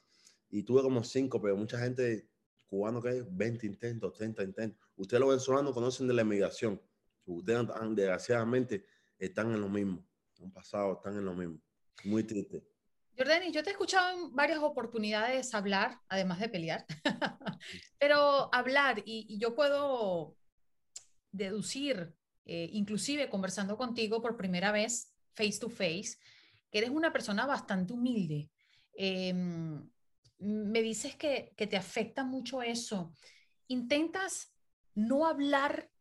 Y 0.49 0.63
tuve 0.63 0.81
como 0.81 1.03
cinco, 1.03 1.41
pero 1.41 1.55
mucha 1.55 1.79
gente 1.79 2.29
cubano 2.67 3.01
que 3.01 3.09
hay 3.09 3.23
20 3.29 3.65
intentos, 3.65 4.13
30 4.13 4.43
intentos. 4.43 4.87
Ustedes 4.95 5.19
los 5.19 5.29
venezolanos 5.29 5.73
conocen 5.73 6.07
de 6.07 6.13
la 6.13 6.21
emigración. 6.21 6.79
Ustedes 7.25 7.67
desgraciadamente 7.95 8.85
están 9.17 9.51
en 9.51 9.61
lo 9.61 9.69
mismo. 9.69 10.05
Han 10.41 10.51
pasado, 10.51 10.93
están 10.93 11.17
en 11.17 11.25
lo 11.25 11.33
mismo. 11.33 11.59
Muy 12.03 12.23
triste. 12.23 12.63
Jordani, 13.19 13.51
yo 13.51 13.63
te 13.63 13.69
he 13.69 13.73
escuchado 13.73 14.17
en 14.17 14.33
varias 14.33 14.59
oportunidades 14.59 15.53
hablar, 15.53 15.99
además 16.07 16.39
de 16.39 16.47
pelear, 16.47 16.85
pero 17.99 18.47
hablar 18.55 19.03
y, 19.05 19.37
yo 19.37 19.55
puedo 19.55 20.37
deducir 21.29 22.15
eh, 22.45 22.69
inclusive 22.71 23.29
conversando 23.29 23.75
contigo 23.75 24.21
por 24.21 24.37
primera 24.37 24.71
vez, 24.71 25.13
face 25.33 25.59
to 25.59 25.67
face, 25.67 26.15
que 26.71 26.77
eres 26.77 26.91
una 26.91 27.11
persona 27.11 27.45
bastante 27.45 27.91
humilde. 27.91 28.49
Em, 28.93 29.85
me 30.37 30.81
dices 30.81 31.17
que, 31.17 31.51
que 31.57 31.67
te 31.67 31.75
afecta 31.75 32.23
mucho 32.23 32.61
eso. 32.61 33.13
¿Intentas 33.67 34.53
no 34.95 35.27
hablar 35.27 35.91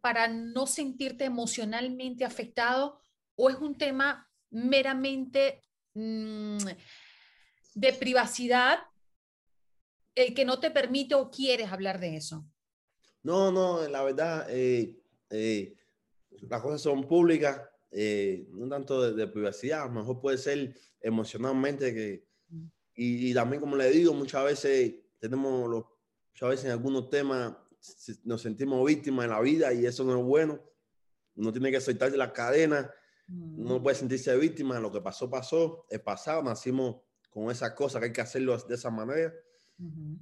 para 0.00 0.26
no 0.26 0.66
sentirte 0.66 1.26
emocionalmente 1.26 2.24
afectado 2.24 3.00
o 3.36 3.50
es 3.50 3.56
un 3.56 3.78
tema 3.78 4.28
meramente 4.50 5.62
de 5.94 7.92
privacidad 7.98 8.80
el 10.14 10.34
que 10.34 10.44
no 10.44 10.60
te 10.60 10.70
permite 10.70 11.14
o 11.14 11.30
quieres 11.30 11.70
hablar 11.72 12.00
de 12.00 12.16
eso? 12.16 12.46
No, 13.22 13.50
no, 13.50 13.86
la 13.88 14.02
verdad, 14.02 14.46
eh, 14.50 14.96
eh, 15.30 15.74
las 16.42 16.60
cosas 16.60 16.82
son 16.82 17.06
públicas, 17.08 17.60
eh, 17.90 18.46
no 18.50 18.68
tanto 18.68 19.12
de, 19.12 19.26
privacidad, 19.26 19.82
a 19.82 19.86
lo 19.86 19.92
mejor 19.92 20.20
puede 20.20 20.38
ser 20.38 20.74
emocionalmente 21.00 21.94
que, 21.94 22.26
y, 22.96 23.32
también 23.34 23.60
como 23.60 23.76
le 23.76 23.90
digo, 23.90 24.12
muchas 24.12 24.44
veces 24.44 24.94
tenemos 25.18 25.68
los, 25.68 25.84
muchas 26.32 26.48
veces 26.50 26.64
en 26.66 26.72
algunos 26.72 27.08
temas 27.08 27.54
nos 28.24 28.42
sentimos 28.42 28.84
víctimas 28.86 29.24
en 29.24 29.30
la 29.30 29.40
vida 29.40 29.72
y 29.72 29.84
eso 29.84 30.04
no 30.04 30.18
es 30.18 30.24
bueno. 30.24 30.60
Uno 31.36 31.52
tiene 31.52 31.70
que 31.70 31.80
soltar 31.80 32.10
de 32.10 32.16
la 32.16 32.32
cadena, 33.26 33.62
uno 33.62 33.82
puede 33.82 33.96
sentirse 33.96 34.36
víctima, 34.36 34.78
lo 34.80 34.92
que 34.92 35.00
pasó, 35.00 35.30
pasó, 35.30 35.86
es 35.90 36.00
pasado, 36.00 36.42
nacimos 36.42 37.02
con 37.30 37.50
esas 37.50 37.72
cosas 37.72 38.00
que 38.00 38.06
hay 38.06 38.12
que 38.12 38.20
hacerlo 38.20 38.56
de 38.56 38.74
esa 38.74 38.90
manera. 38.90 39.32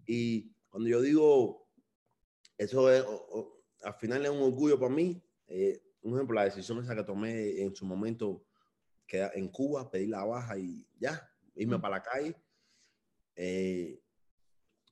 Y 0.06 0.50
cuando 0.70 0.88
yo 0.88 1.00
digo, 1.02 1.68
eso 2.56 2.90
es, 2.90 3.04
al 3.82 3.94
final 3.94 4.24
es 4.24 4.30
un 4.30 4.42
orgullo 4.42 4.78
para 4.78 4.94
mí. 4.94 5.22
Eh, 5.46 5.82
un 6.02 6.14
ejemplo, 6.14 6.34
la 6.34 6.44
decisión 6.44 6.82
esa 6.82 6.96
que 6.96 7.04
tomé 7.04 7.60
en 7.60 7.74
su 7.74 7.84
momento 7.84 8.44
que 9.06 9.22
en 9.34 9.48
Cuba, 9.48 9.90
pedir 9.90 10.08
la 10.08 10.24
baja 10.24 10.56
y 10.56 10.86
ya, 10.98 11.30
irme 11.54 11.78
para 11.78 11.96
la 11.96 12.02
calle. 12.02 12.36
Eh, 13.36 14.00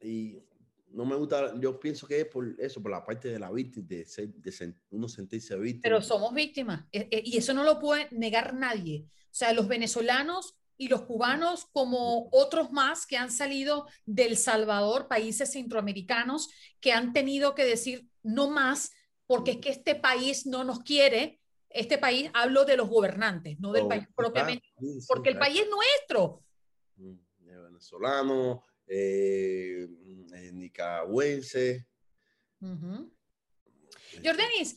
y 0.02 0.44
no 0.92 1.04
me 1.04 1.16
gusta, 1.16 1.54
yo 1.58 1.78
pienso 1.78 2.06
que 2.06 2.20
es 2.20 2.26
por 2.26 2.54
eso, 2.58 2.82
por 2.82 2.90
la 2.90 3.04
parte 3.04 3.28
de 3.28 3.38
la 3.38 3.50
víctima, 3.50 3.86
de, 3.88 4.04
ser, 4.04 4.28
de 4.28 4.74
uno 4.90 5.08
sentirse 5.08 5.56
víctima. 5.56 5.82
Pero 5.82 6.02
somos 6.02 6.34
víctimas, 6.34 6.84
e, 6.92 7.08
e, 7.10 7.22
y 7.24 7.36
eso 7.36 7.54
no 7.54 7.64
lo 7.64 7.78
puede 7.78 8.08
negar 8.10 8.54
nadie. 8.54 9.06
O 9.06 9.34
sea, 9.34 9.52
los 9.52 9.68
venezolanos 9.68 10.56
y 10.76 10.88
los 10.88 11.02
cubanos, 11.02 11.66
como 11.72 12.28
otros 12.32 12.72
más 12.72 13.06
que 13.06 13.16
han 13.16 13.30
salido 13.30 13.86
del 14.06 14.36
Salvador, 14.36 15.08
países 15.08 15.52
centroamericanos, 15.52 16.48
que 16.80 16.92
han 16.92 17.12
tenido 17.12 17.54
que 17.54 17.64
decir, 17.64 18.08
no 18.22 18.50
más, 18.50 18.92
porque 19.26 19.52
es 19.52 19.56
que 19.58 19.70
este 19.70 19.94
país 19.94 20.46
no 20.46 20.64
nos 20.64 20.80
quiere. 20.80 21.40
Este 21.68 21.98
país, 21.98 22.30
hablo 22.34 22.64
de 22.64 22.76
los 22.76 22.88
gobernantes, 22.88 23.60
no 23.60 23.70
del 23.70 23.84
oh, 23.84 23.88
país 23.88 24.08
propiamente, 24.16 24.66
porque 25.06 25.30
el 25.30 25.38
país 25.38 25.60
es 25.60 25.68
nuestro. 25.70 26.42
Mm, 26.96 27.14
venezolano, 27.80 28.64
eh, 28.90 29.88
eh, 30.34 30.52
nicaragüense. 30.52 31.86
Jordanis, 34.22 34.76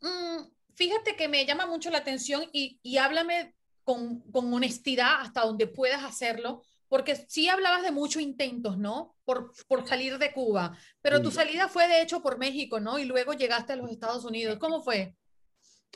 mm, 0.00 0.38
fíjate 0.74 1.14
que 1.16 1.28
me 1.28 1.46
llama 1.46 1.66
mucho 1.66 1.90
la 1.90 1.98
atención 1.98 2.44
y, 2.52 2.80
y 2.82 2.96
háblame 2.96 3.54
con, 3.84 4.20
con, 4.32 4.52
honestidad 4.52 5.20
hasta 5.20 5.42
donde 5.42 5.66
puedas 5.68 6.02
hacerlo 6.02 6.62
porque 6.88 7.16
sí 7.16 7.48
hablabas 7.48 7.82
de 7.82 7.90
muchos 7.90 8.20
intentos, 8.20 8.76
¿no? 8.76 9.16
Por, 9.24 9.52
por 9.66 9.88
salir 9.88 10.18
de 10.18 10.32
Cuba, 10.32 10.76
pero 11.00 11.22
tu 11.22 11.30
salida 11.30 11.68
fue 11.68 11.88
de 11.88 12.02
hecho 12.02 12.20
por 12.20 12.36
México, 12.36 12.80
¿no? 12.80 12.98
Y 12.98 13.06
luego 13.06 13.32
llegaste 13.32 13.72
a 13.72 13.76
los 13.76 13.90
Estados 13.90 14.26
Unidos. 14.26 14.58
¿Cómo 14.58 14.82
fue? 14.82 15.16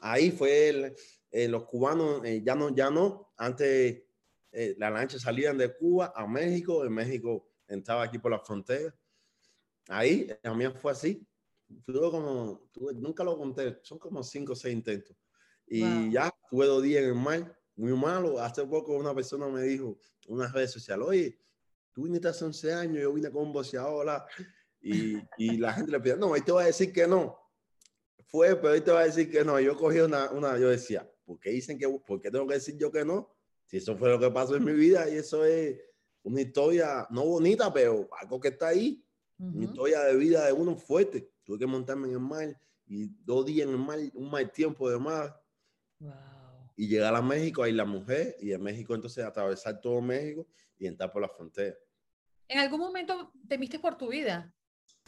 Ahí 0.01 0.31
fue 0.31 0.95
eh, 1.31 1.49
los 1.49 1.67
cubanos, 1.67 2.25
eh, 2.25 2.43
ya 2.43 2.55
no, 2.55 2.75
ya 2.75 2.89
no, 2.89 3.35
antes 3.37 4.05
eh, 4.53 4.75
las 4.79 4.91
lanchas 4.91 5.21
salían 5.21 5.59
de 5.59 5.77
Cuba 5.77 6.15
a 6.17 6.27
México, 6.27 6.83
en 6.87 6.95
México 6.95 7.47
entraba 7.69 8.03
aquí 8.03 8.19
por 8.19 8.31
la 8.31 8.39
frontera. 8.39 8.95
Ahí, 9.89 10.29
mí 10.55 10.65
fue 10.81 10.93
así. 10.93 11.27
Tuve 11.85 12.11
como, 12.11 12.69
nunca 12.95 13.25
lo 13.25 13.37
conté, 13.37 13.79
son 13.83 13.99
como 13.99 14.23
cinco 14.23 14.53
o 14.53 14.57
seis 14.57 14.75
intentos. 14.75 15.17
Y 15.67 16.13
ya 16.13 16.33
tuve 16.49 16.67
dos 16.67 16.83
días 16.83 17.03
en 17.03 17.09
el 17.09 17.15
mar 17.15 17.59
muy 17.75 17.93
malo. 17.93 18.39
Hace 18.39 18.65
poco 18.65 18.97
una 18.97 19.15
persona 19.15 19.49
me 19.49 19.63
dijo, 19.63 19.99
una 20.29 20.49
red 20.49 20.69
social, 20.69 21.03
oye, 21.03 21.39
tú 21.93 22.05
viniste 22.05 22.29
hace 22.29 22.45
11 22.45 22.73
años, 22.73 23.03
yo 23.03 23.13
vine 23.13 23.31
con 23.31 23.45
un 23.45 23.53
boxeador, 23.53 24.23
y, 24.81 25.17
y 25.39 25.57
la 25.57 25.73
gente 25.73 25.91
le 25.91 26.01
pide, 26.01 26.17
no, 26.17 26.35
ahí 26.35 26.43
te 26.43 26.53
va 26.53 26.63
a 26.63 26.67
decir 26.67 26.93
que 26.93 27.07
no. 27.07 27.39
Fue, 28.27 28.55
pero 28.57 28.75
ahí 28.75 28.81
te 28.81 28.91
va 28.91 29.01
a 29.01 29.07
decir 29.07 29.31
que 29.31 29.45
no. 29.45 29.59
Yo 29.61 29.77
cogí 29.77 29.99
una, 30.01 30.31
una 30.31 30.59
yo 30.59 30.69
decía, 30.69 31.11
¿por 31.25 31.39
qué 31.41 31.51
dicen 31.51 31.79
que, 31.79 31.89
por 31.89 32.21
qué 32.21 32.31
tengo 32.31 32.47
que 32.47 32.55
decir 32.55 32.77
yo 32.77 32.91
que 32.91 33.05
no? 33.05 33.35
Si 33.65 33.79
eso 33.79 33.97
fue 33.97 34.11
lo 34.11 34.19
que 34.19 34.31
pasó 34.31 34.57
en 34.57 34.65
mi 34.65 34.73
vida 34.73 35.09
y 35.09 35.17
eso 35.17 35.45
es 35.45 35.81
una 36.29 36.41
historia, 36.41 37.07
no 37.11 37.25
bonita, 37.25 37.73
pero 37.73 38.09
algo 38.21 38.41
que 38.41 38.49
está 38.49 38.69
ahí, 38.69 39.05
una 39.39 39.65
historia 39.65 40.01
de 40.03 40.17
vida 40.17 40.47
de 40.47 40.53
uno 40.53 40.77
fuerte. 40.77 41.31
Tuve 41.45 41.59
que 41.59 41.67
montarme 41.67 42.09
en 42.09 42.15
el 42.15 42.21
mar 42.21 42.61
y 42.87 43.09
dos 43.25 43.47
días 43.47 43.69
en 43.69 43.75
el 43.75 43.81
mar, 43.81 43.99
un 44.15 44.31
mal 44.31 44.51
tiempo 44.51 44.91
de 44.91 44.99
mar. 44.99 45.43
Wow 45.99 46.37
y 46.77 46.87
llegar 46.89 47.15
a 47.15 47.23
México, 47.23 47.63
ahí 47.63 47.73
la 47.73 47.87
mujer, 47.87 48.37
y 48.39 48.53
en 48.53 48.63
México 48.63 48.95
entonces 48.95 49.25
atravesar 49.25 49.81
todo 49.81 50.01
México 50.01 50.47
y 50.79 50.87
entrar 50.87 51.11
por 51.11 51.23
la 51.23 51.29
frontera. 51.29 51.75
¿En 52.49 52.59
algún 52.59 52.81
momento 52.81 53.33
temiste 53.49 53.79
por 53.79 53.97
tu 53.97 54.09
vida? 54.09 54.55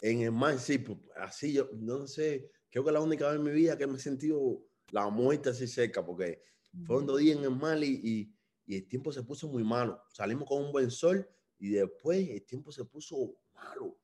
En 0.01 0.23
el 0.23 0.33
mar, 0.33 0.59
sí, 0.59 0.79
pues, 0.79 0.99
así 1.17 1.53
yo, 1.53 1.69
no 1.75 2.07
sé, 2.07 2.51
creo 2.71 2.85
que 2.85 2.93
la 2.93 3.01
única 3.01 3.27
vez 3.27 3.37
en 3.37 3.43
mi 3.43 3.51
vida 3.51 3.77
que 3.77 3.87
me 3.87 3.97
he 3.97 4.01
sentido 4.01 4.65
la 4.91 5.09
muerte 5.11 5.51
así 5.51 5.69
cerca, 5.69 6.05
porque 6.05 6.43
fueron 6.85 7.07
dos 7.07 7.19
días 7.19 7.37
en 7.37 7.45
el 7.45 7.51
mar 7.51 7.79
y, 7.83 8.01
y, 8.03 8.35
el 8.77 8.87
tiempo 8.87 9.13
se 9.13 9.23
puso 9.23 9.49
muy 9.49 9.65
malo. 9.65 10.03
Salimos 10.13 10.49
con 10.49 10.63
un 10.65 10.73
buen 10.73 10.91
sol 10.91 11.29
y 11.59 11.71
después 11.71 12.29
el 12.29 12.45
tiempo 12.45 12.71
se 12.71 12.85
puso 12.85 13.35
malo. 13.55 13.99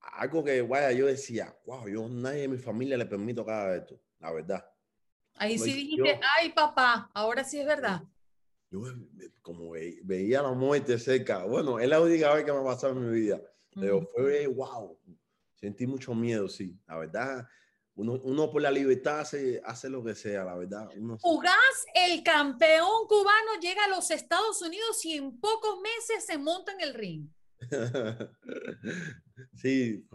Algo 0.00 0.42
que, 0.42 0.62
vaya, 0.62 0.92
yo 0.92 1.06
decía, 1.06 1.56
wow, 1.66 1.88
yo 1.88 2.08
nadie 2.08 2.42
de 2.42 2.48
mi 2.48 2.58
familia 2.58 2.96
le 2.96 3.06
permito 3.06 3.44
cada 3.44 3.76
esto, 3.76 4.00
la 4.18 4.32
verdad. 4.32 4.64
Ahí 5.34 5.58
sí 5.58 5.72
dijiste, 5.72 6.18
ay 6.38 6.52
papá, 6.52 7.10
ahora 7.12 7.44
sí 7.44 7.58
es 7.60 7.66
verdad. 7.66 8.02
Yo 8.70 8.82
como 9.42 9.72
veía 9.72 10.42
la 10.42 10.52
muerte 10.52 10.98
cerca, 10.98 11.44
bueno, 11.44 11.78
es 11.78 11.88
la 11.88 12.00
única 12.00 12.34
vez 12.34 12.44
que 12.44 12.52
me 12.52 12.58
ha 12.58 12.64
pasado 12.64 12.94
en 12.94 13.10
mi 13.10 13.20
vida, 13.20 13.40
pero 13.74 14.02
fue 14.02 14.46
wow, 14.46 14.98
sentí 15.54 15.86
mucho 15.86 16.14
miedo, 16.14 16.48
sí, 16.48 16.78
la 16.86 16.98
verdad. 16.98 17.48
Uno, 17.96 18.20
uno 18.24 18.50
por 18.50 18.60
la 18.60 18.70
libertad 18.70 19.20
hace, 19.20 19.60
hace 19.64 19.88
lo 19.88 20.04
que 20.04 20.14
sea, 20.14 20.44
la 20.44 20.54
verdad. 20.54 20.86
Uno... 20.96 21.18
el 21.94 22.22
campeón 22.22 23.06
cubano, 23.08 23.58
llega 23.60 23.84
a 23.84 23.88
los 23.88 24.10
Estados 24.10 24.60
Unidos 24.60 25.02
y 25.06 25.14
en 25.14 25.40
pocos 25.40 25.80
meses 25.80 26.26
se 26.26 26.36
monta 26.36 26.72
en 26.72 26.80
el 26.82 26.92
ring. 26.92 27.28
sí, 29.54 30.06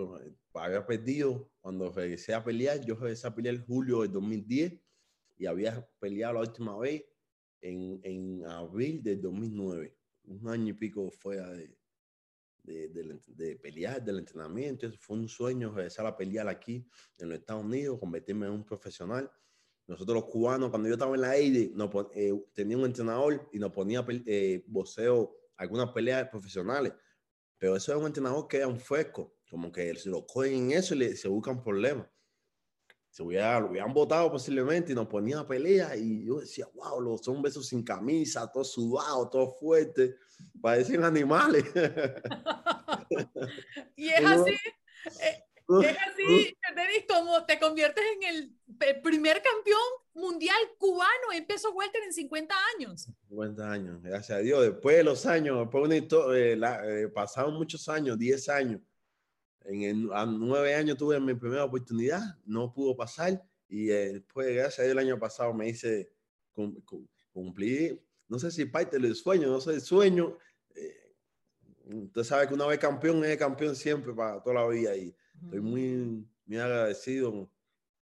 había 0.53 0.85
perdido 0.85 1.49
cuando 1.59 1.91
regresé 1.91 2.35
a 2.35 2.43
pelear. 2.43 2.85
Yo 2.85 2.93
regresé 2.93 3.25
a 3.25 3.33
pelear 3.33 3.55
en 3.55 3.65
julio 3.65 4.01
del 4.01 4.11
2010 4.11 4.79
y 5.37 5.45
había 5.47 5.83
peleado 5.99 6.35
la 6.35 6.41
última 6.41 6.77
vez 6.77 7.03
en, 7.61 7.99
en 8.03 8.45
abril 8.45 9.01
del 9.01 9.21
2009. 9.23 9.97
Un 10.25 10.47
año 10.49 10.67
y 10.67 10.73
pico 10.73 11.09
fuera 11.09 11.49
de, 11.49 11.75
de, 12.63 12.89
de, 12.89 13.19
de, 13.27 13.55
pelear, 13.57 14.03
del 14.03 14.19
entrenamiento. 14.19 14.89
Fue 14.99 15.17
un 15.17 15.27
sueño 15.27 15.71
regresar 15.71 16.05
a 16.05 16.15
pelear 16.15 16.47
aquí 16.47 16.87
en 17.17 17.29
los 17.29 17.39
Estados 17.39 17.63
Unidos, 17.63 17.99
convertirme 17.99 18.47
en 18.47 18.53
un 18.53 18.65
profesional. 18.65 19.31
Nosotros 19.87 20.15
los 20.15 20.25
cubanos, 20.25 20.69
cuando 20.69 20.87
yo 20.87 20.93
estaba 20.93 21.15
en 21.15 21.21
la 21.21 21.31
AIDE, 21.31 21.73
eh, 22.15 22.33
tenía 22.53 22.77
un 22.77 22.85
entrenador 22.85 23.49
y 23.51 23.59
nos 23.59 23.71
ponía 23.71 24.05
eh, 24.25 24.63
boxeo, 24.67 25.35
algunas 25.57 25.91
peleas 25.91 26.29
profesionales. 26.29 26.93
Pero 27.57 27.75
eso 27.75 27.91
es 27.91 27.99
un 27.99 28.07
entrenador 28.07 28.47
que 28.47 28.57
era 28.57 28.67
un 28.67 28.79
fresco, 28.79 29.35
como 29.49 29.71
que 29.71 29.93
se 29.95 30.09
lo 30.09 30.25
cogen 30.25 30.53
en 30.53 30.71
eso 30.71 30.95
y 30.95 30.99
le, 30.99 31.15
se 31.15 31.27
buscan 31.27 31.61
problemas. 31.61 32.07
Se 33.11 33.23
hubiera, 33.23 33.59
lo 33.59 33.69
hubieran 33.69 33.93
votado 33.93 34.31
posiblemente 34.31 34.93
y 34.93 34.95
nos 34.95 35.07
ponían 35.07 35.39
a 35.39 35.47
pelear 35.47 35.97
y 35.97 36.25
yo 36.25 36.39
decía, 36.39 36.65
wow, 36.73 37.01
los 37.01 37.27
hombres 37.27 37.53
sin 37.67 37.83
camisa, 37.83 38.49
todos 38.49 38.71
sudados, 38.71 39.29
todos 39.29 39.59
fuertes, 39.59 40.15
parecen 40.61 41.03
animales. 41.03 41.65
y 43.97 44.09
es 44.09 44.15
así, 44.25 44.51
eh, 44.51 45.43
es 45.79 45.97
así, 46.07 46.57
Denis, 46.75 47.05
como 47.07 47.45
te 47.45 47.59
conviertes 47.59 48.03
en 48.15 48.23
el 48.23 49.01
primer 49.01 49.41
campeón 49.41 49.79
mundial 50.13 50.57
cubano 50.77 51.31
en 51.33 51.45
peso 51.45 51.71
welter 51.71 52.03
en 52.03 52.13
50 52.13 52.55
años. 52.75 53.09
50 53.29 53.71
años, 53.71 54.01
gracias 54.01 54.37
a 54.37 54.41
Dios. 54.41 54.63
Después 54.63 54.97
de 54.97 55.03
los 55.03 55.25
años, 55.25 55.59
después 55.59 55.89
de 55.89 55.97
eh, 55.97 56.59
eh, 56.83 57.07
pasaron 57.09 57.55
muchos 57.55 57.87
años, 57.87 58.17
10 58.17 58.49
años. 58.49 58.81
En 59.65 59.83
el, 59.83 60.13
a 60.13 60.25
nueve 60.25 60.75
años 60.75 60.97
tuve 60.97 61.19
mi 61.19 61.33
primera 61.33 61.65
oportunidad, 61.65 62.21
no 62.45 62.73
pudo 62.73 62.95
pasar. 62.95 63.43
Y 63.67 63.89
eh, 63.89 64.13
después, 64.13 64.53
gracias 64.53 64.79
a 64.79 64.83
Dios, 64.83 64.91
el 64.93 64.99
año 64.99 65.19
pasado 65.19 65.53
me 65.53 65.69
hice 65.69 66.11
cumplir, 67.31 68.03
no 68.27 68.39
sé 68.39 68.51
si 68.51 68.65
parte 68.65 68.99
del 68.99 69.15
sueño, 69.15 69.47
no 69.47 69.61
sé, 69.61 69.73
el 69.73 69.81
sueño. 69.81 70.37
Eh, 70.75 71.15
usted 71.85 72.23
sabe 72.23 72.47
que 72.47 72.53
una 72.53 72.65
vez 72.65 72.79
campeón 72.79 73.23
es 73.23 73.37
campeón 73.37 73.75
siempre 73.75 74.13
para 74.13 74.41
toda 74.41 74.61
la 74.61 74.67
vida. 74.67 74.95
Y 74.95 75.15
estoy 75.43 75.61
muy, 75.61 76.27
muy 76.45 76.57
agradecido 76.57 77.49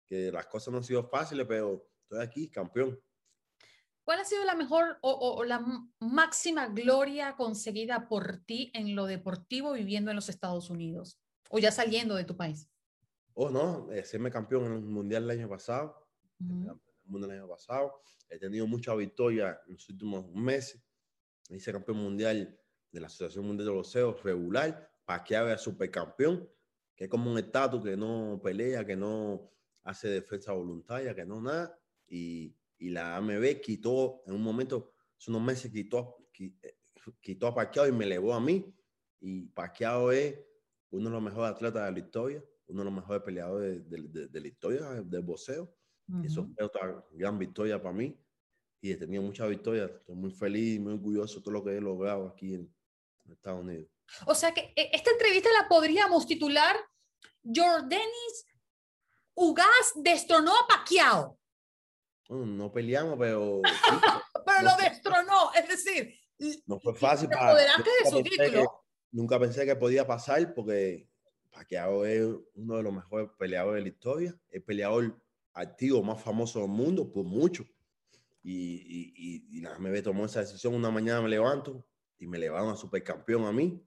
que 0.05 0.31
las 0.31 0.45
cosas 0.48 0.71
no 0.71 0.77
han 0.77 0.83
sido 0.83 1.07
fáciles, 1.07 1.45
pero 1.48 1.88
estoy 2.03 2.21
aquí, 2.21 2.50
campeón. 2.50 3.00
¿Cuál 4.03 4.19
ha 4.19 4.25
sido 4.25 4.43
la 4.43 4.55
mejor 4.55 4.98
o, 5.01 5.12
o, 5.12 5.43
la 5.43 5.63
máxima 6.00 6.67
gloria 6.67 7.36
conseguida 7.38 8.10
por 8.10 8.38
ti 8.38 8.71
en 8.74 8.95
lo 8.95 9.05
deportivo 9.05 9.74
viviendo 9.74 10.12
en 10.12 10.15
los 10.15 10.27
Estados 10.27 10.69
Unidos 10.69 11.20
o 11.51 11.60
ya 11.60 11.72
saliendo 11.72 12.15
de 12.15 12.24
tu 12.24 12.36
país? 12.36 12.67
Oh, 13.34 13.50
no, 13.50 13.89
serme 14.03 14.31
campeón 14.31 14.65
en 14.65 14.74
el 14.74 14.81
Mundial 14.81 15.24
el 15.24 15.39
año 15.39 15.50
pasado, 15.50 16.08
uh 16.39 16.43
-huh. 16.43 16.72
el 16.72 17.12
Mundial 17.12 17.31
el 17.31 17.38
año 17.39 17.48
pasado. 17.48 18.01
He 18.29 18.39
tenido 18.39 18.65
mucha 18.65 18.96
victoria 18.96 19.60
en 19.67 19.74
los 19.74 19.89
últimos 19.89 20.31
meses. 20.34 20.81
Hice 21.50 21.72
campeón 21.74 21.98
mundial 21.98 22.58
de 22.91 23.00
la 23.00 23.08
Asociación 23.08 23.46
Mundial 23.46 23.67
de 23.67 23.74
Boxeo 23.74 24.13
regular, 24.24 24.89
para 25.03 25.24
que 25.24 25.36
haga 25.36 25.58
supercampeón, 25.58 26.50
que 26.96 27.05
es 27.05 27.10
como 27.10 27.29
un 27.29 27.38
estatus 27.38 27.84
que 27.84 27.98
no 27.98 28.39
pelea, 28.41 28.86
que 28.86 28.96
no 28.96 29.51
hace 29.84 30.08
defensa 30.08 30.53
voluntaria, 30.53 31.13
que 31.13 31.25
no 31.25 31.41
nada. 31.41 31.77
Y, 32.08 32.55
y 32.77 32.89
la 32.89 33.17
AMB 33.17 33.60
quitó, 33.62 34.24
en 34.25 34.34
un 34.34 34.41
momento, 34.41 34.93
hace 35.17 35.31
unos 35.31 35.41
meses, 35.41 35.72
quitó, 35.72 36.17
quitó 37.20 37.48
a 37.48 37.55
Pacquiao 37.55 37.88
y 37.88 37.91
me 37.91 38.05
elevó 38.05 38.34
a 38.34 38.39
mí. 38.39 38.74
Y 39.20 39.48
Pacquiao 39.48 40.12
es 40.12 40.36
uno 40.91 41.10
de 41.10 41.13
los 41.15 41.24
mejores 41.24 41.55
atletas 41.55 41.86
de 41.86 41.91
la 41.91 42.00
historia, 42.00 42.43
uno 42.67 42.79
de 42.79 42.86
los 42.86 42.93
mejores 42.93 43.24
peleadores 43.24 43.89
de, 43.89 44.01
de, 44.10 44.27
de 44.27 44.41
la 44.41 44.48
historia 44.48 44.81
del 45.03 45.21
boxeo. 45.21 45.74
Uh 46.07 46.15
-huh. 46.15 46.25
Eso 46.25 46.45
fue 46.45 46.65
otra 46.65 47.05
gran 47.12 47.38
victoria 47.38 47.81
para 47.81 47.93
mí. 47.93 48.17
Y 48.81 48.91
he 48.91 48.98
tenido 48.98 49.21
muchas 49.24 49.48
victorias. 49.50 49.91
Estoy 49.91 50.15
muy 50.15 50.31
feliz 50.31 50.75
y 50.75 50.79
muy 50.79 50.93
orgulloso 50.93 51.39
de 51.39 51.43
todo 51.43 51.53
lo 51.53 51.63
que 51.63 51.77
he 51.77 51.81
logrado 51.81 52.27
aquí 52.27 52.55
en 52.55 52.74
Estados 53.29 53.62
Unidos. 53.62 53.88
O 54.25 54.36
sea 54.36 54.53
que 54.53 54.74
esta 54.75 55.11
entrevista 55.11 55.50
la 55.59 55.68
podríamos 55.68 56.25
titular 56.25 56.75
Jordanis 57.44 58.46
Ugas 59.33 59.94
destronó 59.96 60.51
a 60.51 60.68
Pacquiao. 60.68 61.37
No, 62.29 62.46
no 62.46 62.72
peleamos, 62.72 63.18
pero... 63.18 63.61
pero 64.46 64.61
lo 64.61 64.75
destronó, 64.77 65.53
es 65.53 65.68
decir... 65.68 66.13
No 66.65 66.79
fue 66.79 66.96
fácil 66.96 67.29
para... 67.29 67.55
de 67.55 68.09
su 68.09 68.22
título. 68.24 68.80
Nunca 69.11 69.39
pensé 69.39 69.65
que 69.65 69.75
podía 69.75 70.07
pasar 70.07 70.53
porque 70.53 71.07
Pacquiao 71.51 72.05
es 72.05 72.25
uno 72.55 72.77
de 72.77 72.83
los 72.83 72.93
mejores 72.93 73.29
peleadores 73.37 73.83
de 73.83 73.89
la 73.89 73.95
historia, 73.95 74.41
el 74.50 74.63
peleador 74.63 75.21
activo 75.53 76.01
más 76.01 76.21
famoso 76.21 76.59
del 76.59 76.69
mundo 76.69 77.11
por 77.11 77.25
mucho. 77.25 77.65
Y, 78.43 79.13
y, 79.15 79.57
y, 79.57 79.61
nada, 79.61 79.77
me 79.77 80.01
tomó 80.01 80.25
esa 80.25 80.39
decisión. 80.39 80.74
Una 80.74 80.89
mañana 80.89 81.21
me 81.21 81.29
levanto 81.29 81.85
y 82.17 82.25
me 82.27 82.39
levantan 82.39 82.74
a 82.74 82.77
supercampeón 82.77 83.45
a 83.45 83.51
mí. 83.51 83.85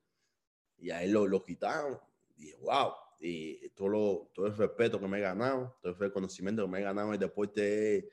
Y 0.79 0.91
a 0.91 1.03
él 1.03 1.13
lo, 1.13 1.27
lo 1.27 1.43
quitaron. 1.43 1.99
Y 2.37 2.45
dije, 2.45 2.57
wow. 2.61 2.93
Y 3.21 3.69
todo, 3.71 4.31
todo 4.35 4.47
el 4.47 4.57
respeto 4.57 5.01
que 5.01 5.09
me 5.09 5.19
he 5.19 5.23
ganado, 5.23 5.77
todo 5.81 5.93
el 5.93 5.99
reconocimiento 5.99 6.63
que 6.65 6.71
me 6.71 6.81
he 6.81 6.83
ganado 6.83 7.09
en 7.09 7.15
el 7.15 7.21
deporte, 7.21 8.11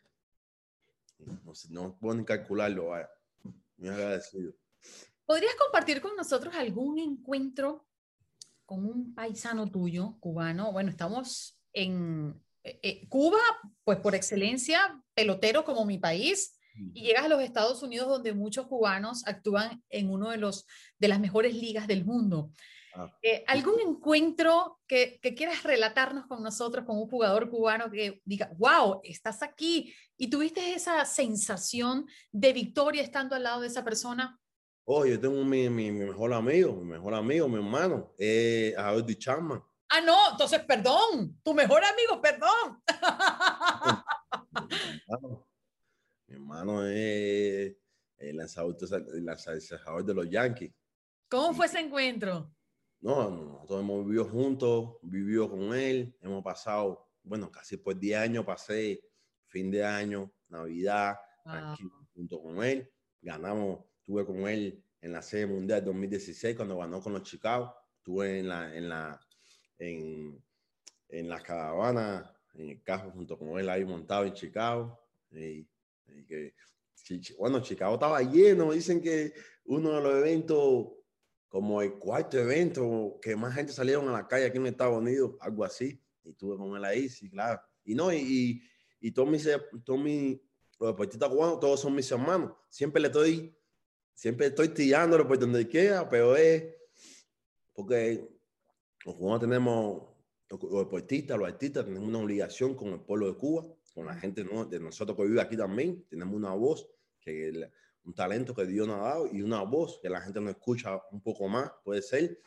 no, 1.44 1.54
sé, 1.54 1.68
no 1.72 1.98
puedo 2.00 2.16
ni 2.16 2.24
calcularlo. 2.24 2.88
Vaya. 2.88 3.10
Muy 3.78 3.90
agradecido. 3.90 4.54
¿Podrías 5.32 5.56
compartir 5.56 6.02
con 6.02 6.14
nosotros 6.18 6.54
algún 6.56 7.00
encuentro 7.00 7.88
con 8.66 8.86
un 8.86 9.16
paisano 9.16 9.72
tuyo, 9.72 10.18
cubano? 10.20 10.74
Bueno, 10.74 10.90
estamos 10.90 11.58
en 11.72 12.38
eh, 12.66 12.80
eh, 12.84 13.08
Cuba, 13.08 13.40
pues 13.86 14.00
por 14.00 14.14
excelencia, 14.14 15.02
pelotero 15.14 15.64
como 15.64 15.86
mi 15.86 15.98
país, 16.00 16.60
y 16.94 17.04
llegas 17.04 17.24
a 17.24 17.30
los 17.30 17.42
Estados 17.42 17.82
Unidos 17.82 18.10
donde 18.10 18.34
muchos 18.34 18.68
cubanos 18.68 19.26
actúan 19.26 19.82
en 19.88 20.10
uno 20.10 20.32
de 20.32 20.38
los 20.38 20.66
de 21.00 21.08
las 21.08 21.22
mejores 21.22 21.56
ligas 21.56 21.88
del 21.88 22.04
mundo. 22.04 22.52
Ah. 22.94 23.10
Eh, 23.22 23.46
¿Algún 23.48 23.80
encuentro 23.80 24.82
que, 24.86 25.18
que, 25.22 25.34
quieras 25.34 25.64
relatarnos 25.64 26.28
con 26.28 26.44
nosotros, 26.44 26.84
con 26.84 26.98
un 26.98 27.08
jugador 27.08 27.50
cubano 27.50 27.90
que 27.90 28.22
diga, 28.26 28.52
wow, 28.58 29.00
estás 29.06 29.44
aquí 29.44 29.96
y 30.18 30.30
tuviste 30.30 30.74
esa 30.74 31.06
sensación 31.06 32.06
de 32.34 32.52
victoria 32.52 33.02
estando 33.02 33.34
al 33.34 33.44
lado 33.44 33.62
de 33.62 33.68
esa 33.68 33.86
persona? 33.86 34.41
Oh, 34.86 35.06
yo 35.06 35.20
tengo 35.20 35.44
mi, 35.44 35.70
mi, 35.70 35.92
mi 35.92 36.06
mejor 36.06 36.34
amigo, 36.34 36.74
mi 36.74 36.86
mejor 36.86 37.14
amigo, 37.14 37.48
mi 37.48 37.56
hermano, 37.56 38.14
eh, 38.18 38.74
Javier 38.76 39.18
Chapman. 39.18 39.64
Ah, 39.90 40.02
no, 40.02 40.32
entonces 40.32 40.62
perdón, 40.62 41.40
tu 41.44 41.54
mejor 41.54 41.84
amigo, 41.84 42.22
perdón. 42.22 42.82
mi 46.28 46.36
hermano 46.36 46.86
es 46.88 47.76
el 48.18 48.38
lanzador, 48.38 48.78
el 49.14 49.26
lanzador 49.26 50.06
de 50.06 50.14
los 50.14 50.30
Yankees. 50.30 50.74
¿Cómo 51.30 51.54
fue 51.54 51.68
ese 51.68 51.80
encuentro? 51.80 52.52
No, 53.02 53.30
nosotros 53.30 53.82
hemos 53.82 54.06
vivido 54.06 54.26
juntos, 54.26 54.98
vivido 55.02 55.50
con 55.50 55.74
él, 55.74 56.16
hemos 56.22 56.44
pasado, 56.44 57.10
bueno, 57.24 57.52
casi 57.52 57.78
por 57.78 57.98
10 57.98 58.20
años 58.20 58.46
pasé 58.46 59.04
fin 59.48 59.70
de 59.70 59.84
año, 59.84 60.32
Navidad, 60.48 61.18
wow. 61.46 61.76
junto 62.14 62.42
con 62.42 62.64
él. 62.64 62.90
Ganamos, 63.22 63.80
estuve 64.02 64.26
con 64.26 64.48
él 64.48 64.84
en 65.02 65.14
la 65.14 65.22
Serie 65.22 65.48
Mundial 65.48 65.84
2016 65.84 66.56
cuando 66.56 66.78
ganó 66.78 67.02
con 67.02 67.14
los 67.14 67.24
Chicago. 67.24 67.74
Estuve 67.98 68.40
en 68.40 68.50
la, 68.50 68.76
en 68.76 68.90
la, 68.90 69.20
en, 69.78 70.44
en 71.10 71.30
la 71.30 71.42
caravana, 71.42 72.32
en 72.54 72.70
el 72.70 72.84
carro 72.84 73.12
junto 73.12 73.38
con 73.38 73.60
él 73.60 73.70
ahí 73.70 73.86
montado 73.86 74.26
en 74.26 74.34
Chicago. 74.34 75.00
Y, 75.32 75.68
y 76.08 76.26
que, 76.28 76.54
bueno, 77.38 77.62
Chicago 77.62 77.94
estaba 77.94 78.22
lleno. 78.22 78.72
Dicen 78.72 79.02
que 79.02 79.34
uno 79.66 79.94
de 79.94 80.02
los 80.02 80.16
eventos 80.16 80.88
como 81.52 81.82
el 81.82 82.00
cuarto 82.00 82.40
evento 82.40 83.20
que 83.22 83.36
más 83.36 83.54
gente 83.54 83.74
salieron 83.74 84.08
a 84.08 84.14
la 84.14 84.26
calle 84.26 84.46
aquí 84.46 84.58
en 84.58 84.68
Estados 84.68 84.98
Unidos, 84.98 85.36
algo 85.42 85.66
así. 85.66 86.02
Y 86.24 86.32
tuve 86.34 86.56
con 86.56 86.78
él 86.78 86.86
ahí, 86.86 87.10
sí, 87.10 87.30
claro. 87.30 87.62
Y 87.84 87.94
no, 87.94 88.14
y, 88.14 88.18
y, 88.20 88.62
y 89.02 89.12
todos 89.12 89.30
mis, 89.30 89.46
los 89.46 90.40
deportistas 90.80 91.28
cubanos, 91.28 91.60
todos 91.60 91.82
son 91.82 91.94
mis 91.94 92.10
hermanos. 92.10 92.54
Siempre 92.70 93.02
le 93.02 93.10
estoy, 93.10 93.54
siempre 94.22 94.46
estoy 94.46 94.70
tirándolo 94.70 95.28
por 95.28 95.40
donde 95.40 95.68
quiera, 95.68 96.08
pero 96.08 96.36
es 96.38 96.64
porque 97.74 98.24
los 99.04 99.16
cubanos 99.16 99.42
tenemos, 99.42 100.04
los 100.48 100.86
deportistas, 100.86 101.40
los 101.40 101.48
artistas, 101.48 101.86
tenemos 101.86 102.08
una 102.08 102.20
obligación 102.20 102.76
con 102.76 102.90
el 102.90 103.00
pueblo 103.00 103.26
de 103.26 103.34
Cuba, 103.36 103.66
con 103.96 104.06
la 104.06 104.14
gente 104.14 104.44
¿no? 104.44 104.66
de 104.66 104.80
nosotros 104.80 105.18
que 105.18 105.24
vive 105.24 105.42
aquí 105.42 105.58
también. 105.58 106.06
Tenemos 106.08 106.36
una 106.36 106.54
voz 106.54 106.88
que 107.20 107.68
un 108.04 108.14
talento 108.14 108.54
que 108.54 108.68
Dios 108.68 108.88
nos 108.88 108.98
ha 109.00 109.10
dado 109.10 109.28
y 109.34 109.42
una 109.42 109.64
voz 109.64 110.00
que 110.00 110.10
la 110.10 110.22
gente 110.22 110.40
no 110.40 110.52
escucha 110.52 111.02
un 111.12 111.24
poco 111.24 111.48
más, 111.48 111.72
puede 111.84 112.04
ser. 112.04 112.40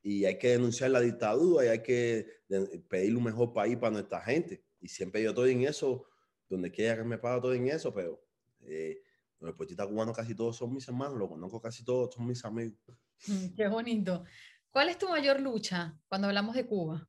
Y 0.00 0.24
hay 0.24 0.38
que 0.38 0.50
denunciar 0.50 0.92
la 0.92 1.00
dictadura 1.00 1.64
y 1.64 1.68
hay 1.68 1.82
que 1.82 2.44
pedir 2.88 3.16
un 3.16 3.24
mejor 3.24 3.52
país 3.52 3.76
para 3.76 3.90
nuestra 3.90 4.20
gente. 4.20 4.62
Y 4.80 4.86
siempre 4.86 5.20
yo 5.20 5.30
estoy 5.30 5.50
en 5.50 5.62
eso, 5.62 6.06
donde 6.48 6.70
quiera 6.70 6.96
que 6.96 7.02
me 7.02 7.18
pague, 7.18 7.38
estoy 7.38 7.56
en 7.56 7.68
eso, 7.70 7.92
pero 7.92 8.22
eh, 8.60 9.02
los 9.40 9.52
deportistas 9.52 9.86
cubanos 9.86 10.16
casi 10.16 10.34
todos 10.34 10.56
son 10.56 10.72
mis 10.72 10.86
hermanos, 10.88 11.18
los 11.18 11.28
conozco 11.28 11.60
casi 11.60 11.84
todos, 11.84 12.14
son 12.14 12.26
mis 12.26 12.44
amigos. 12.44 12.78
Qué 13.56 13.68
bonito. 13.68 14.24
¿Cuál 14.70 14.90
es 14.90 14.98
tu 14.98 15.08
mayor 15.08 15.40
lucha 15.40 15.98
cuando 16.08 16.28
hablamos 16.28 16.54
de 16.54 16.66
Cuba? 16.66 17.08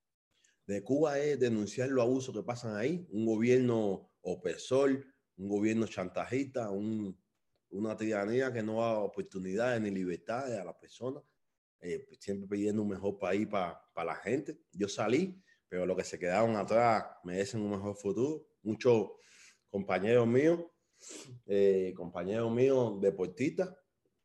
de 0.69 0.83
Cuba 0.83 1.17
es 1.17 1.39
denunciar 1.39 1.89
los 1.89 2.05
abusos 2.05 2.35
que 2.35 2.43
pasan 2.43 2.75
ahí, 2.75 3.07
un 3.09 3.25
gobierno 3.25 4.11
opresor, 4.21 5.03
un 5.37 5.49
gobierno 5.49 5.87
chantajista, 5.87 6.69
un, 6.69 7.19
una 7.71 7.97
tiranía 7.97 8.53
que 8.53 8.61
no 8.61 8.79
da 8.79 8.99
oportunidades 8.99 9.81
ni 9.81 9.89
libertades 9.89 10.59
a 10.59 10.63
las 10.63 10.75
personas, 10.75 11.23
eh, 11.79 12.05
pues, 12.07 12.19
siempre 12.21 12.47
pidiendo 12.47 12.83
un 12.83 12.89
mejor 12.89 13.17
país 13.17 13.47
para 13.47 13.81
la 13.95 14.15
gente. 14.17 14.59
Yo 14.71 14.87
salí, 14.87 15.41
pero 15.67 15.87
los 15.87 15.97
que 15.97 16.03
se 16.03 16.19
quedaron 16.19 16.55
atrás 16.55 17.03
merecen 17.23 17.61
un 17.61 17.71
mejor 17.71 17.95
futuro. 17.95 18.45
Muchos 18.61 19.09
compañeros 19.71 20.27
míos, 20.27 20.59
eh, 21.45 21.93
compañeros 21.95 22.51
míos 22.51 22.99
deportistas, 23.01 23.75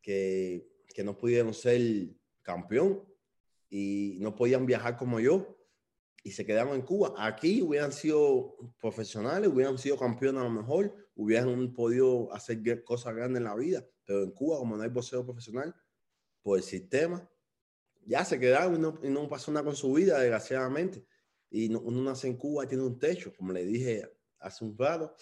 que, 0.00 0.68
que 0.86 1.04
no 1.04 1.16
pudieron 1.16 1.54
ser 1.54 2.08
campeón 2.42 3.04
y 3.70 4.18
no 4.20 4.34
podían 4.34 4.66
viajar 4.66 4.96
como 4.96 5.18
yo 5.18 5.56
y 6.24 6.30
se 6.32 6.46
quedaron 6.46 6.74
en 6.74 6.82
Cuba. 6.82 7.14
Aquí 7.18 7.62
hubieran 7.62 7.92
sido 7.92 8.56
profesionales, 8.80 9.50
hubieran 9.52 9.78
sido 9.78 9.98
campeones 9.98 10.40
a 10.40 10.44
lo 10.44 10.50
mejor, 10.50 10.94
hubieran 11.14 11.72
podido 11.74 12.32
hacer 12.32 12.82
cosas 12.82 13.14
grandes 13.14 13.38
en 13.38 13.44
la 13.44 13.54
vida, 13.54 13.86
pero 14.04 14.22
en 14.22 14.30
Cuba, 14.30 14.58
como 14.58 14.76
no 14.76 14.82
hay 14.82 14.88
boxeo 14.88 15.24
profesional, 15.24 15.74
por 16.42 16.58
el 16.58 16.64
sistema, 16.64 17.28
ya 18.06 18.24
se 18.24 18.40
quedaron 18.40 18.76
y 18.76 18.78
no, 19.10 19.24
y 19.24 19.28
pasó 19.28 19.52
nada 19.52 19.64
con 19.64 19.76
su 19.76 19.92
vida, 19.92 20.18
desgraciadamente. 20.18 21.06
Y 21.50 21.68
no, 21.68 21.80
uno 21.80 22.02
nace 22.02 22.26
en 22.26 22.36
Cuba 22.36 22.66
tiene 22.66 22.84
un 22.84 22.98
techo, 22.98 23.32
como 23.36 23.52
le 23.52 23.64
dije 23.64 24.10
hace 24.40 24.64
un 24.64 24.76
rato, 24.76 25.14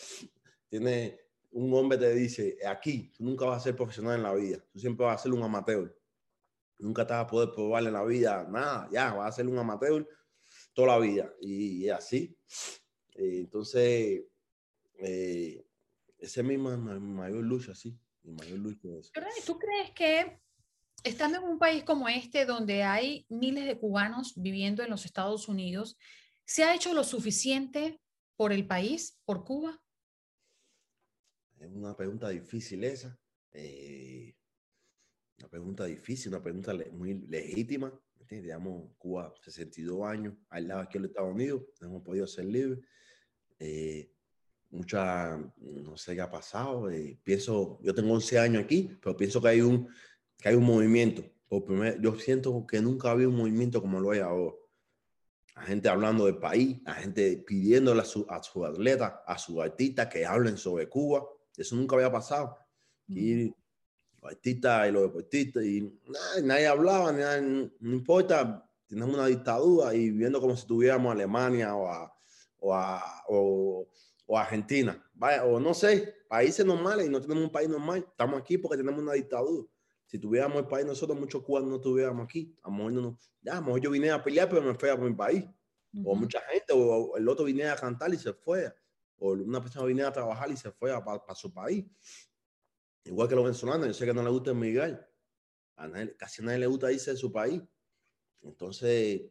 tiene 0.68 1.20
un 1.52 1.72
hombre 1.74 1.98
te 1.98 2.12
dice, 2.14 2.58
aquí, 2.66 3.12
nunca 3.18 3.44
vas 3.44 3.58
a 3.58 3.64
ser 3.64 3.76
profesional 3.76 4.16
en 4.16 4.22
la 4.22 4.34
vida, 4.34 4.58
tú 4.72 4.78
siempre 4.78 5.06
vas 5.06 5.20
a 5.20 5.22
ser 5.22 5.32
un 5.32 5.42
amateur. 5.42 5.96
Nunca 6.78 7.06
te 7.06 7.12
vas 7.12 7.24
a 7.24 7.26
poder 7.28 7.50
probar 7.52 7.84
en 7.84 7.92
la 7.92 8.04
vida 8.04 8.46
nada, 8.50 8.88
ya, 8.90 9.12
vas 9.12 9.28
a 9.28 9.36
ser 9.36 9.46
un 9.46 9.58
amateur 9.58 10.08
toda 10.72 10.88
la 10.88 10.98
vida. 10.98 11.32
Y, 11.40 11.88
así. 11.88 12.36
Eh, 13.14 13.40
entonces, 13.40 14.24
eh, 14.98 15.64
esa 16.18 16.40
es 16.40 16.46
mi, 16.46 16.56
mayor 16.56 17.44
lucha, 17.44 17.74
sí. 17.74 17.96
Mi 18.22 18.32
mayor 18.32 18.58
lucha 18.58 18.88
es 18.98 19.12
¿Tú 19.44 19.58
crees 19.58 19.90
que 19.90 20.40
estando 21.04 21.38
en 21.38 21.44
un 21.44 21.58
país 21.58 21.84
como 21.84 22.08
este, 22.08 22.46
donde 22.46 22.82
hay 22.84 23.26
miles 23.28 23.66
de 23.66 23.78
cubanos 23.78 24.34
viviendo 24.36 24.82
en 24.82 24.90
los 24.90 25.04
Estados 25.04 25.48
Unidos, 25.48 25.96
¿se 26.44 26.64
ha 26.64 26.74
hecho 26.74 26.94
lo 26.94 27.04
suficiente 27.04 28.00
por 28.36 28.52
el 28.52 28.66
país, 28.66 29.18
por 29.24 29.44
Cuba? 29.44 29.82
Es 31.62 31.70
una 31.72 31.96
pregunta 31.96 32.28
difícil 32.28 32.82
esa. 32.82 33.16
Eh, 33.52 34.34
una 35.38 35.48
pregunta 35.48 35.84
difícil, 35.84 36.32
una 36.32 36.42
pregunta 36.42 36.74
muy 36.92 37.14
legítima. 37.28 37.92
Digamos, 38.28 38.90
Cuba, 38.98 39.32
62 39.42 40.02
años, 40.04 40.34
al 40.48 40.66
lado 40.66 40.80
aquí 40.80 40.96
en 40.96 41.02
los 41.02 41.10
Estados 41.10 41.34
Unidos, 41.34 41.62
no 41.80 41.88
hemos 41.88 42.02
podido 42.02 42.26
ser 42.26 42.46
libres. 42.46 42.80
Eh, 43.58 44.10
mucha, 44.70 45.36
no 45.58 45.96
sé 45.96 46.14
qué 46.14 46.20
ha 46.22 46.30
pasado. 46.30 46.90
Eh, 46.90 47.20
pienso, 47.22 47.78
yo 47.82 47.94
tengo 47.94 48.12
11 48.14 48.38
años 48.38 48.64
aquí, 48.64 48.90
pero 49.00 49.16
pienso 49.16 49.40
que 49.40 49.48
hay 49.48 49.60
un, 49.60 49.88
que 50.38 50.48
hay 50.48 50.54
un 50.56 50.64
movimiento. 50.64 51.22
Yo 52.00 52.18
siento 52.18 52.66
que 52.66 52.80
nunca 52.80 53.10
había 53.10 53.28
un 53.28 53.36
movimiento 53.36 53.80
como 53.80 54.00
lo 54.00 54.10
hay 54.10 54.20
ahora. 54.20 54.56
La 55.54 55.62
gente 55.62 55.88
hablando 55.88 56.24
del 56.24 56.38
país, 56.38 56.80
la 56.84 56.94
gente 56.94 57.36
pidiéndole 57.46 58.00
a 58.00 58.04
sus 58.04 58.24
a 58.30 58.42
su 58.42 58.64
atletas, 58.64 59.12
a 59.26 59.36
sus 59.36 59.60
artistas 59.60 60.08
que 60.08 60.24
hablen 60.24 60.56
sobre 60.56 60.88
Cuba. 60.88 61.22
Eso 61.56 61.76
nunca 61.76 61.96
había 61.96 62.10
pasado. 62.10 62.56
Y 63.08 63.46
los 63.46 64.32
artistas 64.32 64.88
y 64.88 64.92
los 64.92 65.02
deportistas, 65.02 65.64
y 65.64 65.92
nadie 66.42 66.66
hablaba, 66.66 67.12
no 67.12 67.92
importa, 67.92 68.68
tenemos 68.86 69.14
una 69.14 69.26
dictadura 69.26 69.94
y 69.94 70.10
viendo 70.10 70.40
como 70.40 70.56
si 70.56 70.66
tuviéramos 70.66 71.12
Alemania 71.12 71.74
o 71.74 71.88
a, 71.88 72.14
o 72.58 72.74
a, 72.74 73.02
o, 73.28 73.88
o 74.26 74.38
Argentina, 74.38 75.02
vaya, 75.14 75.44
o 75.44 75.58
no 75.58 75.74
sé, 75.74 76.14
países 76.28 76.64
normales 76.64 77.06
y 77.06 77.10
no 77.10 77.20
tenemos 77.20 77.44
un 77.44 77.50
país 77.50 77.68
normal, 77.68 78.06
estamos 78.08 78.40
aquí 78.40 78.58
porque 78.58 78.78
tenemos 78.78 79.02
una 79.02 79.12
dictadura. 79.12 79.66
Si 80.12 80.18
tuviéramos 80.18 80.58
el 80.58 80.66
país 80.66 80.84
nosotros, 80.84 81.18
muchos 81.18 81.42
cubanos 81.42 81.70
no 81.70 81.76
estuviéramos 81.76 82.24
aquí. 82.24 82.54
A 82.62 82.68
lo 82.68 82.76
mejor, 82.76 82.92
no, 82.92 83.18
ya, 83.40 83.52
a 83.52 83.60
lo 83.60 83.62
mejor 83.62 83.80
yo 83.80 83.90
vine 83.90 84.10
a 84.10 84.22
pelear, 84.22 84.46
pero 84.46 84.60
me 84.60 84.74
fui 84.74 84.90
a 84.90 84.96
mi 84.96 85.14
país. 85.14 85.44
O 86.04 86.14
mucha 86.14 86.40
gente, 86.50 86.72
o, 86.74 87.16
el 87.16 87.26
otro 87.26 87.46
vine 87.46 87.64
a 87.64 87.76
cantar 87.76 88.12
y 88.12 88.18
se 88.18 88.34
fue. 88.34 88.70
O 89.24 89.34
una 89.34 89.60
persona 89.60 89.86
vine 89.86 90.02
a 90.02 90.12
trabajar 90.12 90.50
y 90.50 90.56
se 90.56 90.72
fue 90.72 90.90
para 91.04 91.34
su 91.36 91.52
país. 91.54 91.86
Igual 93.04 93.28
que 93.28 93.36
los 93.36 93.44
venezolanos, 93.44 93.86
yo 93.86 93.94
sé 93.94 94.04
que 94.04 94.12
no 94.12 94.22
le 94.22 94.30
gusta 94.30 94.50
emigrar. 94.50 95.08
A 95.76 95.86
nadie, 95.86 96.16
casi 96.16 96.42
a 96.42 96.46
nadie 96.46 96.58
le 96.58 96.66
gusta 96.66 96.90
irse 96.90 97.12
de 97.12 97.16
su 97.16 97.30
país. 97.30 97.62
Entonces, 98.40 99.22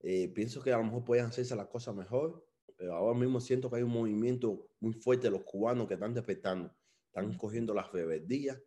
eh, 0.00 0.28
pienso 0.34 0.60
que 0.60 0.72
a 0.72 0.78
lo 0.78 0.84
mejor 0.84 1.04
pueden 1.04 1.26
hacerse 1.26 1.54
las 1.54 1.68
cosas 1.68 1.94
mejor. 1.94 2.44
Pero 2.76 2.94
ahora 2.94 3.16
mismo 3.16 3.40
siento 3.40 3.70
que 3.70 3.76
hay 3.76 3.82
un 3.84 3.92
movimiento 3.92 4.70
muy 4.80 4.94
fuerte 4.94 5.28
de 5.28 5.30
los 5.30 5.44
cubanos 5.44 5.86
que 5.86 5.94
están 5.94 6.14
despertando. 6.14 6.74
Están 7.06 7.38
cogiendo 7.38 7.72
las 7.72 7.92
rebeldías, 7.92 8.60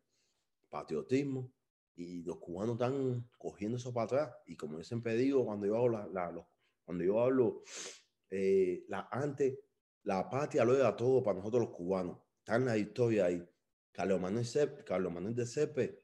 patriotismo, 0.70 1.52
y 1.96 2.24
los 2.24 2.38
cubanos 2.38 2.76
están 2.76 3.30
cogiendo 3.38 3.76
eso 3.76 3.94
para 3.94 4.06
atrás. 4.06 4.36
Y 4.46 4.56
como 4.56 4.78
yo 4.78 4.86
siempre 4.86 5.18
digo, 5.18 5.46
cuando 5.46 5.68
yo 5.68 5.76
hablo, 5.76 6.10
la, 6.14 6.48
cuando 6.86 7.04
yo 7.04 7.20
hablo 7.20 7.62
eh, 8.30 8.86
la, 8.88 9.10
antes, 9.12 9.60
la 10.04 10.30
patria 10.30 10.66
lo 10.66 10.76
era 10.76 10.96
todo 10.96 11.24
para 11.24 11.38
nosotros 11.38 11.64
los 11.64 11.76
cubanos. 11.76 12.18
Está 12.40 12.56
en 12.56 12.66
la 12.66 12.78
historia 12.78 13.26
ahí. 13.26 13.48
Carlos 13.92 14.20
Manuel, 14.20 14.46
Carlos 14.86 15.14
Manuel 15.14 15.36
de 15.36 15.46
Cepe, 15.46 16.04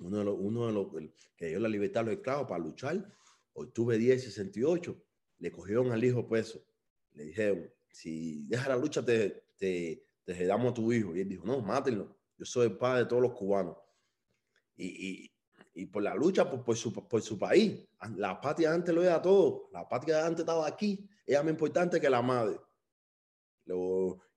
uno 0.00 0.66
de 0.66 0.72
los, 0.72 0.88
que 1.36 1.48
dio 1.48 1.60
la 1.60 1.68
libertad 1.68 2.02
a 2.02 2.06
los 2.06 2.14
esclavos 2.14 2.48
para 2.48 2.62
luchar, 2.62 3.06
octubre 3.52 3.96
10, 3.96 4.24
68, 4.24 5.02
le 5.38 5.50
cogieron 5.50 5.92
al 5.92 6.02
hijo 6.02 6.26
preso. 6.26 6.64
Le 7.12 7.24
dijeron, 7.24 7.70
si 7.88 8.44
deja 8.46 8.68
la 8.68 8.76
lucha, 8.76 9.04
te, 9.04 9.44
te, 9.56 10.04
te 10.24 10.46
damos 10.46 10.72
a 10.72 10.74
tu 10.74 10.92
hijo. 10.92 11.14
Y 11.14 11.20
él 11.20 11.28
dijo, 11.28 11.46
no, 11.46 11.60
mátenlo. 11.60 12.16
Yo 12.36 12.44
soy 12.44 12.68
el 12.68 12.76
padre 12.76 13.00
de 13.00 13.06
todos 13.06 13.22
los 13.22 13.32
cubanos. 13.32 13.76
Y, 14.76 14.86
y, 14.86 15.32
y 15.74 15.86
por 15.86 16.02
la 16.02 16.14
lucha 16.14 16.50
por, 16.50 16.64
por, 16.64 16.76
su, 16.76 16.92
por, 16.92 17.22
su, 17.22 17.38
país. 17.38 17.86
La 18.16 18.40
patria 18.40 18.72
antes 18.72 18.94
lo 18.94 19.02
era 19.02 19.20
todo. 19.20 19.68
La 19.72 19.88
patria 19.88 20.24
antes 20.24 20.40
estaba 20.40 20.66
aquí. 20.66 21.08
Era 21.26 21.42
más 21.42 21.52
importante 21.52 22.00
que 22.00 22.08
la 22.08 22.22
madre. 22.22 22.58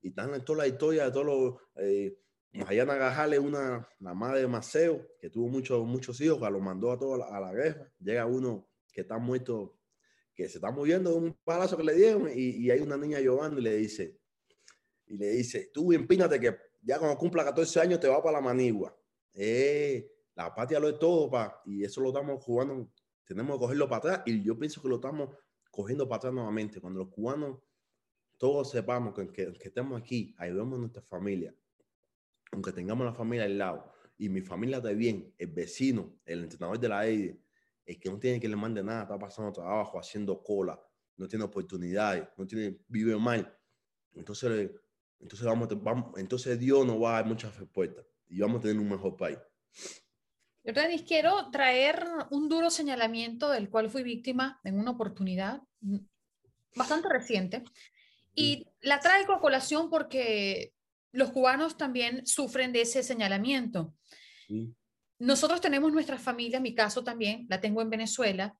Y 0.01 0.09
están 0.09 0.33
en 0.33 0.43
toda 0.43 0.59
la 0.59 0.67
historia 0.67 1.05
de 1.05 1.11
todos 1.11 1.25
los... 1.25 1.55
Eh, 1.75 2.17
Mariana 2.53 3.39
una, 3.41 3.87
la 3.99 4.13
madre 4.13 4.41
de 4.41 4.47
Maceo, 4.47 5.07
que 5.19 5.31
tuvo 5.31 5.47
muchos, 5.47 5.83
muchos 5.87 6.21
hijos, 6.21 6.37
que 6.37 6.51
lo 6.51 6.59
mandó 6.59 6.91
a 6.91 6.99
todos 6.99 7.19
a, 7.27 7.39
la 7.39 7.51
guerra. 7.51 7.91
Llega 7.99 8.27
uno 8.27 8.69
que 8.91 9.01
está 9.01 9.17
muerto, 9.17 9.79
que 10.35 10.47
se 10.47 10.59
está 10.59 10.69
muriendo 10.69 11.09
de 11.11 11.17
un 11.17 11.33
palazo 11.43 11.75
que 11.75 11.83
le 11.83 11.95
dieron, 11.95 12.29
y, 12.29 12.63
y, 12.63 12.69
hay 12.69 12.79
una 12.81 12.95
niña 12.95 13.19
llorando 13.19 13.59
y 13.59 13.63
le 13.63 13.75
dice, 13.77 14.19
y 15.07 15.17
le 15.17 15.29
dice, 15.31 15.71
tú 15.73 15.93
empínate 15.93 16.39
que 16.39 16.55
ya 16.81 16.99
cuando 16.99 17.17
cumpla 17.17 17.43
14 17.43 17.79
años 17.79 17.99
te 17.99 18.07
va 18.07 18.21
para 18.21 18.37
la 18.37 18.41
manigua. 18.41 18.95
Eh, 19.33 20.11
la 20.35 20.53
patria 20.53 20.79
lo 20.79 20.89
es 20.89 20.99
todo, 20.99 21.31
pa, 21.31 21.59
y 21.65 21.83
eso 21.83 22.01
lo 22.01 22.09
estamos 22.09 22.43
jugando, 22.43 22.87
tenemos 23.25 23.55
que 23.55 23.61
cogerlo 23.61 23.89
para 23.89 23.97
atrás, 23.97 24.21
y 24.27 24.43
yo 24.43 24.59
pienso 24.59 24.79
que 24.79 24.89
lo 24.89 24.95
estamos 24.95 25.35
cogiendo 25.71 26.07
para 26.07 26.17
atrás 26.17 26.33
nuevamente. 26.33 26.79
Cuando 26.79 26.99
los 26.99 27.09
cubanos 27.09 27.57
todos 28.37 28.71
sepamos 28.71 29.13
que, 29.13 29.31
que, 29.31 29.53
que 29.53 29.67
estemos 29.67 30.01
aquí, 30.01 30.35
ayudemos 30.37 30.77
a 30.77 30.81
nuestra 30.81 31.01
familia, 31.03 31.55
aunque 32.51 32.71
tengamos 32.71 33.05
la 33.05 33.13
familia 33.13 33.45
al 33.45 33.57
lado, 33.57 33.93
y 34.17 34.29
mi 34.29 34.41
familia 34.41 34.77
está 34.77 34.91
bien, 34.91 35.33
el 35.37 35.47
vecino, 35.47 36.19
el 36.25 36.43
entrenador 36.43 36.79
de 36.79 36.89
la 36.89 36.99
AIDE, 36.99 37.41
el 37.85 37.99
que 37.99 38.09
no 38.09 38.19
tiene 38.19 38.39
que 38.39 38.47
le 38.47 38.55
mande 38.55 38.83
nada, 38.83 39.03
está 39.03 39.19
pasando 39.19 39.51
trabajo, 39.51 39.99
haciendo 39.99 40.41
cola, 40.41 40.79
no 41.17 41.27
tiene 41.27 41.45
oportunidades, 41.45 42.27
no 42.37 42.47
tiene, 42.47 42.79
vive 42.87 43.17
mal. 43.17 43.57
Entonces, 44.13 44.71
entonces, 45.19 45.45
vamos, 45.47 45.69
vamos, 45.81 46.17
entonces 46.17 46.59
Dios 46.59 46.85
nos 46.85 47.01
va 47.01 47.11
a 47.11 47.21
dar 47.21 47.25
muchas 47.25 47.57
respuestas 47.57 48.05
y 48.27 48.39
vamos 48.39 48.59
a 48.59 48.63
tener 48.63 48.77
un 48.77 48.89
mejor 48.89 49.15
país. 49.15 49.39
Denis, 50.63 51.03
quiero 51.03 51.49
traer 51.51 52.05
un 52.31 52.47
duro 52.47 52.69
señalamiento 52.69 53.49
del 53.49 53.69
cual 53.69 53.89
fui 53.89 54.03
víctima 54.03 54.59
en 54.63 54.79
una 54.79 54.91
oportunidad 54.91 55.61
bastante 56.75 57.09
reciente. 57.09 57.63
Y 58.35 58.67
la 58.81 58.99
traigo 58.99 59.33
a 59.33 59.39
colación 59.39 59.89
porque 59.89 60.73
los 61.11 61.31
cubanos 61.31 61.77
también 61.77 62.25
sufren 62.25 62.71
de 62.73 62.81
ese 62.81 63.03
señalamiento. 63.03 63.95
Sí. 64.47 64.73
Nosotros 65.19 65.61
tenemos 65.61 65.93
nuestra 65.93 66.17
familia, 66.17 66.59
mi 66.59 66.73
caso 66.75 67.03
también, 67.03 67.45
la 67.49 67.61
tengo 67.61 67.81
en 67.81 67.89
Venezuela, 67.89 68.57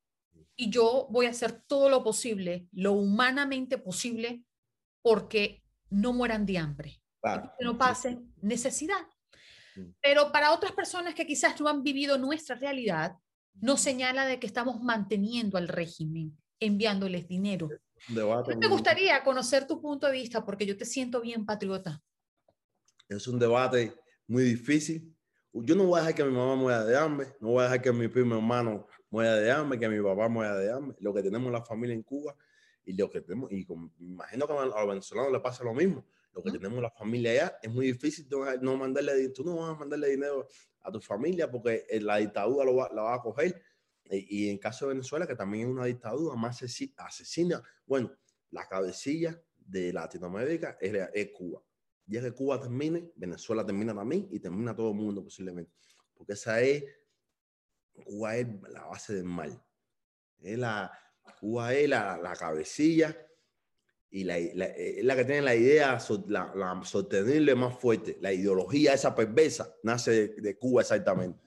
y 0.55 0.69
yo 0.69 1.07
voy 1.09 1.25
a 1.25 1.31
hacer 1.31 1.63
todo 1.67 1.89
lo 1.89 2.03
posible, 2.03 2.67
lo 2.71 2.93
humanamente 2.93 3.77
posible, 3.77 4.43
porque 5.01 5.63
no 5.89 6.13
mueran 6.13 6.45
de 6.45 6.57
hambre, 6.57 7.01
claro. 7.21 7.51
que 7.57 7.65
no 7.65 7.77
pasen 7.77 8.33
necesidad. 8.41 9.07
Pero 10.01 10.31
para 10.31 10.53
otras 10.53 10.71
personas 10.71 11.15
que 11.15 11.25
quizás 11.25 11.59
no 11.59 11.67
han 11.67 11.81
vivido 11.83 12.17
nuestra 12.17 12.55
realidad, 12.55 13.15
nos 13.55 13.81
señala 13.81 14.25
de 14.25 14.39
que 14.39 14.47
estamos 14.47 14.81
manteniendo 14.81 15.57
al 15.57 15.67
régimen, 15.67 16.37
enviándoles 16.59 17.27
dinero. 17.27 17.69
Me 18.09 18.67
gustaría 18.67 19.23
conocer 19.23 19.65
tu 19.65 19.81
punto 19.81 20.07
de 20.07 20.13
vista 20.13 20.43
porque 20.43 20.65
yo 20.65 20.75
te 20.75 20.85
siento 20.85 21.21
bien 21.21 21.45
patriota. 21.45 22.03
Es 23.07 23.27
un 23.27 23.39
debate 23.39 23.93
muy 24.27 24.43
difícil. 24.43 25.15
Yo 25.53 25.75
no 25.75 25.85
voy 25.85 25.99
a 25.99 26.01
dejar 26.01 26.15
que 26.15 26.23
mi 26.23 26.31
mamá 26.31 26.55
muera 26.55 26.83
de 26.83 26.97
hambre, 26.97 27.35
no 27.39 27.49
voy 27.49 27.61
a 27.61 27.63
dejar 27.65 27.81
que 27.81 27.91
mi 27.91 28.07
primo 28.07 28.35
hermano 28.35 28.87
muera 29.09 29.35
de 29.35 29.51
hambre, 29.51 29.79
que 29.79 29.87
mi 29.87 30.01
papá 30.01 30.27
muera 30.27 30.55
de 30.55 30.71
hambre. 30.71 30.97
Lo 30.99 31.13
que 31.13 31.21
tenemos 31.21 31.51
la 31.51 31.63
familia 31.63 31.93
en 31.93 32.01
Cuba 32.01 32.35
Y 32.85 32.93
lo 32.93 33.09
que 33.09 33.21
tenemos, 33.21 33.51
y 33.51 33.65
me 33.67 34.13
imagino 34.13 34.47
que 34.47 34.53
a 34.53 34.65
los 34.65 34.87
venezolanos 34.87 35.31
le 35.31 35.39
pasa 35.39 35.63
lo 35.63 35.73
mismo. 35.73 36.05
Lo 36.33 36.41
que 36.41 36.51
tenemos 36.51 36.81
la 36.81 36.89
familia 36.89 37.31
allá 37.31 37.59
es 37.61 37.71
muy 37.71 37.85
difícil 37.85 38.27
no, 38.61 38.75
mandarle, 38.75 39.29
tú 39.29 39.43
no 39.43 39.57
vas 39.57 39.75
a 39.75 39.79
mandarle 39.79 40.09
dinero 40.09 40.47
a 40.81 40.91
tu 40.91 40.99
familia 40.99 41.49
porque 41.49 41.85
eh, 41.87 42.01
la 42.01 42.17
dictadura 42.17 42.65
lo 42.65 42.75
va, 42.75 42.89
la 42.91 43.03
va 43.03 43.15
a 43.15 43.21
coger. 43.21 43.61
Y, 44.09 44.45
y 44.45 44.49
en 44.49 44.57
caso 44.57 44.85
de 44.87 44.93
Venezuela, 44.95 45.25
que 45.27 45.35
también 45.35 45.67
es 45.67 45.73
una 45.73 45.85
dictadura 45.85 46.35
más 46.35 46.61
asesi- 46.61 46.93
asesina, 46.97 47.61
bueno, 47.85 48.11
la 48.51 48.67
cabecilla 48.67 49.41
de 49.57 49.91
Latinoamérica 49.93 50.77
es, 50.79 50.93
es 51.13 51.29
Cuba. 51.31 51.61
Ya 52.05 52.21
que 52.21 52.31
Cuba 52.33 52.59
termine, 52.59 53.11
Venezuela 53.15 53.65
termina 53.65 53.95
también 53.95 54.27
y 54.31 54.39
termina 54.39 54.75
todo 54.75 54.89
el 54.89 54.95
mundo 54.97 55.23
posiblemente. 55.23 55.71
Porque 56.13 56.33
esa 56.33 56.59
es, 56.61 56.83
Cuba 58.05 58.35
es 58.37 58.47
la 58.69 58.85
base 58.85 59.13
del 59.15 59.23
mal. 59.23 59.63
Es 60.41 60.57
la, 60.59 60.91
Cuba 61.39 61.73
es 61.73 61.87
la, 61.87 62.17
la 62.17 62.35
cabecilla 62.35 63.15
y 64.09 64.25
la, 64.25 64.37
la- 64.53 64.65
es 64.65 65.03
la 65.03 65.15
que 65.15 65.25
tiene 65.25 65.41
la 65.41 65.55
idea, 65.55 65.97
la, 66.27 66.53
la 66.55 66.81
sostenible 66.83 67.55
más 67.55 67.79
fuerte. 67.79 68.17
La 68.21 68.33
ideología 68.33 68.93
esa 68.93 69.15
perversa 69.15 69.73
nace 69.83 70.11
de, 70.11 70.27
de 70.41 70.57
Cuba 70.57 70.81
exactamente. 70.81 71.39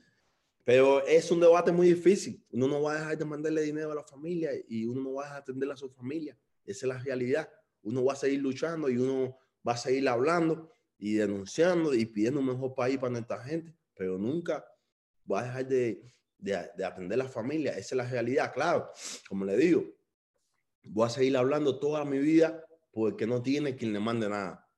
Pero 0.66 1.06
es 1.06 1.30
un 1.30 1.38
debate 1.38 1.70
muy 1.70 1.86
difícil. 1.86 2.44
Uno 2.50 2.66
no 2.66 2.82
va 2.82 2.94
a 2.94 2.98
dejar 2.98 3.16
de 3.16 3.24
mandarle 3.24 3.62
dinero 3.62 3.92
a 3.92 3.94
la 3.94 4.02
familia 4.02 4.50
y 4.68 4.84
uno 4.84 5.00
no 5.00 5.12
va 5.14 5.22
a 5.22 5.26
dejar 5.26 5.44
de 5.44 5.52
atender 5.52 5.70
a 5.70 5.76
su 5.76 5.88
familia. 5.90 6.36
Esa 6.64 6.86
es 6.86 6.88
la 6.88 6.98
realidad. 6.98 7.48
Uno 7.82 8.04
va 8.04 8.14
a 8.14 8.16
seguir 8.16 8.40
luchando 8.40 8.88
y 8.88 8.98
uno 8.98 9.38
va 9.66 9.74
a 9.74 9.76
seguir 9.76 10.08
hablando 10.08 10.72
y 10.98 11.14
denunciando 11.14 11.94
y 11.94 12.04
pidiendo 12.04 12.40
un 12.40 12.46
mejor 12.46 12.74
país 12.74 12.98
para 12.98 13.12
nuestra 13.12 13.44
gente, 13.44 13.76
pero 13.94 14.18
nunca 14.18 14.66
va 15.30 15.42
a 15.42 15.44
dejar 15.44 15.68
de, 15.68 16.12
de, 16.36 16.68
de 16.76 16.84
atender 16.84 17.20
a 17.20 17.22
la 17.22 17.30
familia. 17.30 17.70
Esa 17.70 17.94
es 17.94 17.98
la 17.98 18.10
realidad, 18.10 18.52
claro. 18.52 18.90
Como 19.28 19.44
le 19.44 19.56
digo, 19.56 19.84
voy 20.82 21.06
a 21.06 21.10
seguir 21.10 21.36
hablando 21.36 21.78
toda 21.78 22.04
mi 22.04 22.18
vida 22.18 22.66
porque 22.90 23.24
no 23.24 23.40
tiene 23.40 23.76
quien 23.76 23.92
le 23.92 24.00
mande 24.00 24.28
nada. 24.28 24.68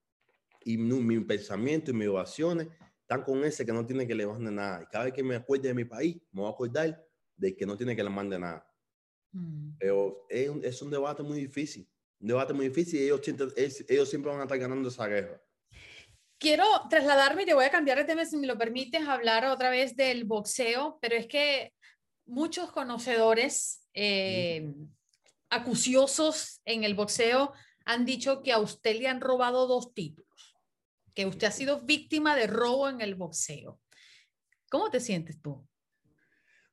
Y 0.67 0.77
mi, 0.77 1.01
mi 1.01 1.25
pensamiento 1.25 1.93
y 1.93 1.95
mis 1.95 2.09
oraciones 2.09 2.69
están 3.09 3.23
con 3.23 3.43
ese 3.43 3.65
que 3.65 3.73
no 3.73 3.87
tiene 3.87 4.07
que 4.07 4.15
le 4.15 4.27
mande 4.27 4.51
nada. 4.51 4.83
Y 4.83 4.87
cada 4.87 5.05
vez 5.05 5.15
que 5.15 5.23
me 5.23 5.37
acuerde 5.37 5.69
de 5.69 5.75
mi 5.75 5.87
país, 5.87 6.17
me 6.31 6.43
voy 6.43 6.51
a 6.51 6.53
acordar 6.53 7.03
de 7.37 7.57
que 7.57 7.65
no 7.65 7.75
tiene 7.75 7.97
que 7.97 8.05
le 8.05 8.11
mande 8.11 8.39
nada. 8.39 8.71
Mm. 9.33 9.79
Pero 9.79 10.27
es 10.29 10.49
un, 10.51 10.63
es 10.63 10.83
un 10.83 10.91
debate 10.91 11.23
muy 11.23 11.41
difícil. 11.41 11.89
Un 12.21 12.29
debate 12.29 12.53
muy 12.53 12.69
difícil 12.69 13.01
y 13.01 13.05
ellos, 13.05 13.21
ellos 13.89 14.11
siempre 14.11 14.31
van 14.31 14.41
a 14.41 14.43
estar 14.43 14.59
ganando 14.59 14.91
esa 14.91 15.07
guerra. 15.07 15.41
Quiero 16.37 16.65
trasladarme 16.91 17.45
y 17.45 17.47
te 17.47 17.55
voy 17.55 17.65
a 17.65 17.71
cambiar 17.71 17.97
de 17.97 18.05
tema, 18.05 18.27
si 18.27 18.37
me 18.37 18.47
lo 18.47 18.59
permites, 18.59 19.09
hablar 19.09 19.47
otra 19.47 19.71
vez 19.71 19.97
del 19.97 20.25
boxeo, 20.25 20.99
pero 21.01 21.17
es 21.17 21.27
que 21.27 21.73
muchos 22.27 22.71
conocedores 22.73 23.89
eh, 23.95 24.71
acuciosos 25.49 26.61
en 26.67 26.85
el 26.85 26.95
boxeo 26.95 27.55
han 27.87 28.05
dicho 28.05 28.43
que 28.43 28.53
a 28.53 28.59
usted 28.59 28.99
le 28.99 29.09
han 29.09 29.23
robado 29.23 29.67
dos 29.67 29.95
títulos, 29.95 30.28
que 31.19 31.27
usted 31.27 31.49
ha 31.49 31.51
sido 31.51 31.81
víctima 31.81 32.37
de 32.37 32.47
robo 32.47 32.89
en 32.89 33.01
el 33.01 33.17
boxeo. 33.17 33.81
¿Cómo 34.71 34.89
te 34.89 35.01
sientes 35.01 35.43
tú? 35.43 35.67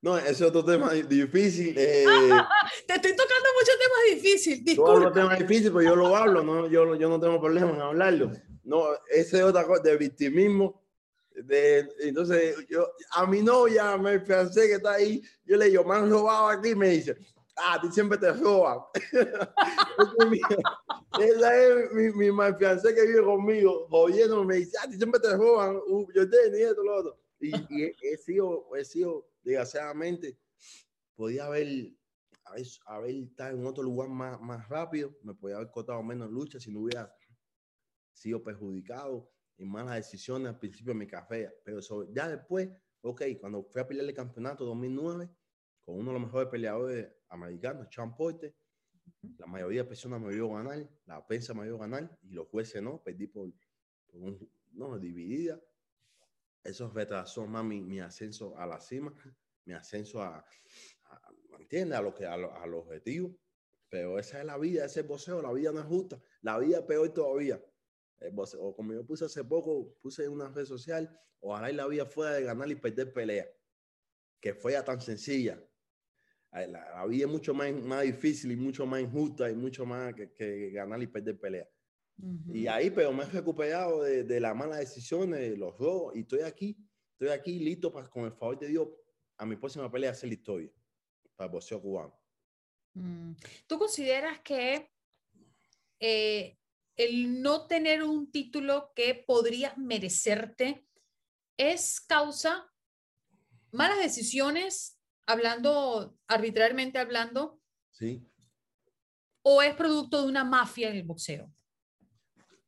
No, 0.04 0.20
ese 0.20 0.30
es 0.30 0.42
otro 0.44 0.64
tema 0.64 0.94
di- 0.94 1.02
difícil. 1.02 1.74
eh, 1.76 2.06
Te 2.88 2.94
estoy 2.94 3.16
tocando 3.16 3.50
muchos 3.60 3.76
temas 3.80 4.22
difíciles, 4.22 4.76
Todos 4.76 5.00
los 5.02 5.14
temas 5.14 5.40
difíciles, 5.40 5.72
pero 5.72 5.82
yo 5.82 5.96
lo 5.96 6.16
hablo, 6.16 6.44
¿no? 6.44 6.68
Yo, 6.70 6.96
yo 6.96 7.10
no 7.10 7.20
tengo 7.20 7.42
problema 7.42 7.72
en 7.72 7.82
hablarlo. 7.82 8.34
No, 8.64 8.84
ese 9.10 9.38
es 9.38 9.44
otra 9.44 9.66
cosa, 9.66 9.82
de 9.82 9.98
victimismo. 9.98 10.80
De, 11.32 11.90
entonces, 12.02 12.56
yo, 12.70 12.88
a 13.14 13.26
mi 13.26 13.42
novia, 13.42 13.98
me 13.98 14.20
fiancé 14.20 14.68
que 14.68 14.74
está 14.76 14.94
ahí, 14.94 15.24
yo 15.44 15.58
le 15.58 15.72
digo, 15.72 15.84
me 15.86 15.96
han 15.96 16.08
robado 16.08 16.50
aquí, 16.50 16.76
me 16.76 16.90
dice, 16.90 17.18
ah, 17.58 17.80
ti 17.82 17.90
siempre 17.92 18.18
te 18.18 18.32
roban. 18.32 18.80
Esa 21.18 21.56
es 21.66 21.94
mi- 21.94 22.12
mi, 22.12 22.32
mi 22.32 22.32
que 22.58 23.06
vive 23.08 23.24
conmigo, 23.24 23.88
jodiendo, 23.90 24.44
me 24.44 24.56
dice, 24.56 24.78
a 24.84 24.90
ti 24.90 24.98
siempre 24.98 25.20
te 25.20 25.36
roban, 25.36 25.78
uh, 25.88 26.08
yo 26.14 26.30
te 26.30 26.52
ni 26.52 26.62
esto, 26.62 26.84
lo 26.84 26.96
otro. 26.98 27.20
Y, 27.40 27.56
y 27.70 27.84
he, 27.84 27.96
he 28.02 28.18
sido, 28.18 28.76
he 28.76 28.84
sido, 28.84 29.28
desgraciadamente, 29.44 30.38
podía 31.16 31.46
haber 31.46 31.94
haber, 32.46 32.66
haber 32.86 33.16
estado 33.16 33.58
en 33.58 33.66
otro 33.66 33.84
lugar 33.84 34.10
más, 34.10 34.40
más 34.42 34.68
rápido, 34.70 35.16
me 35.24 35.34
podía 35.34 35.56
haber 35.58 35.72
costado 35.72 36.04
menos 36.04 36.30
lucha 36.30 36.60
si 36.60 36.72
no 36.72 36.82
hubiera 36.82 37.14
sido 38.14 38.44
perjudicado 38.44 39.32
en 39.58 39.70
malas 39.70 39.96
decisiones 39.96 40.50
al 40.50 40.60
principio 40.60 40.94
de 40.94 41.00
mi 41.00 41.08
carrera. 41.08 41.52
Pero 41.64 41.82
sobre- 41.82 42.10
ya 42.14 42.28
después, 42.28 42.70
ok, 43.02 43.22
cuando 43.40 43.64
fui 43.64 43.82
a 43.82 43.88
pelear 43.88 44.08
el 44.08 44.14
campeonato 44.14 44.66
2009 44.66 45.30
con 45.84 45.96
uno 46.00 46.12
de 46.12 46.20
los 46.20 46.28
mejores 46.28 46.50
peleadores 46.50 47.08
americanos, 47.36 47.88
Sean 47.92 48.16
Porter, 48.16 48.56
la 49.38 49.46
mayoría 49.48 49.84
de 49.84 49.90
personas 49.90 50.20
me 50.22 50.34
vio 50.34 50.50
ganar, 50.50 50.90
la 51.06 51.26
prensa 51.26 51.54
me 51.54 51.64
vio 51.66 51.78
ganar 51.78 52.18
y 52.24 52.32
los 52.32 52.48
jueces 52.48 52.82
no, 52.82 53.02
perdí 53.04 53.28
por, 53.28 53.52
por 54.08 54.22
un, 54.22 54.52
no, 54.72 54.98
dividida. 55.00 55.62
Eso 56.64 56.90
retrasó 56.90 57.46
más 57.46 57.64
mi, 57.64 57.82
mi 57.82 58.00
ascenso 58.00 58.58
a 58.58 58.66
la 58.66 58.80
cima, 58.80 59.14
mi 59.66 59.74
ascenso 59.74 60.22
a, 60.22 60.38
a- 61.06 61.32
¿me 61.50 61.58
entiendes? 61.58 61.98
A 61.98 62.02
lo 62.02 62.14
que 62.14 62.26
a, 62.26 62.36
lo- 62.38 62.54
al 62.54 62.74
objetivo. 62.74 63.38
Pero 63.90 64.18
esa 64.18 64.40
es 64.40 64.46
la 64.46 64.58
vida, 64.58 64.86
ese 64.86 65.00
es 65.02 65.06
el 65.06 65.08
boxeo, 65.08 65.42
la 65.42 65.54
vida 65.54 65.72
no 65.72 65.80
es 65.80 65.86
justa, 65.86 66.20
la 66.42 66.58
vida 66.58 66.80
es 66.80 66.84
peor 66.86 67.14
todavía. 67.14 67.64
El 68.18 68.32
boxeo, 68.32 68.62
o 68.64 68.76
como 68.76 68.94
yo 68.94 69.06
puse 69.06 69.26
hace 69.26 69.44
poco, 69.44 69.96
puse 70.02 70.26
en 70.26 70.32
una 70.32 70.50
red 70.50 70.66
social, 70.66 71.18
ojalá 71.40 71.70
y 71.70 71.76
la 71.76 71.88
vida 71.88 72.06
fuera 72.06 72.34
de 72.34 72.44
ganar 72.44 72.70
y 72.72 72.76
perder 72.76 73.14
pelea, 73.14 73.48
que 74.40 74.56
fuera 74.56 74.84
tan 74.84 75.02
sencilla. 75.02 75.62
La, 76.56 76.68
la 76.68 77.06
vida 77.06 77.26
es 77.26 77.32
mucho 77.32 77.54
más, 77.54 77.72
más 77.74 78.04
difícil 78.04 78.52
y 78.52 78.56
mucho 78.56 78.86
más 78.86 79.02
injusta 79.02 79.50
y 79.50 79.56
mucho 79.56 79.86
más 79.86 80.14
que, 80.14 80.32
que 80.32 80.72
ganar 80.72 81.02
y 81.02 81.08
perder 81.08 81.38
pelea. 81.38 81.68
Y 82.48 82.68
ahí, 82.68 82.92
pero 82.92 83.12
me 83.12 83.24
he 83.24 83.28
recuperado 83.28 84.04
de, 84.04 84.24
de 84.24 84.40
las 84.40 84.56
malas 84.56 84.80
decisiones, 84.80 85.40
de 85.40 85.58
los 85.58 85.78
robos, 85.78 86.16
y 86.16 86.22
estoy 86.22 86.42
aquí, 86.42 86.78
estoy 87.12 87.28
aquí 87.28 87.60
listo 87.60 87.92
para, 87.92 88.10
con 88.10 88.24
el 88.24 88.32
favor 88.32 88.58
de 88.58 88.70
Dios, 88.70 88.88
a 89.38 89.46
mi 89.46 89.58
próxima 89.58 89.92
pelea 89.92 90.12
hacer 90.12 90.30
la 90.30 90.36
historia 90.36 90.72
para 91.36 91.48
el 91.48 91.52
boxeo 91.52 91.82
cubano. 91.82 92.18
Mm. 92.94 93.34
¿Tú 93.68 93.78
consideras 93.78 94.40
que 94.40 94.90
eh, 96.00 96.58
el 96.96 97.42
no 97.42 97.68
tener 97.68 98.02
un 98.02 98.32
título 98.32 98.94
que 98.96 99.14
podrías 99.28 99.78
merecerte 99.78 100.88
es 101.58 102.00
causa 102.00 102.72
malas 103.72 104.00
decisiones, 104.00 104.95
hablando 105.26 106.18
arbitrariamente 106.28 106.98
hablando, 107.00 107.60
¿Sí? 107.92 108.28
o 109.42 109.62
es 109.62 109.76
producto 109.76 110.22
de 110.22 110.28
una 110.28 110.44
mafia 110.44 110.90
en 110.90 110.98
el 110.98 111.04
boxeo? 111.04 111.52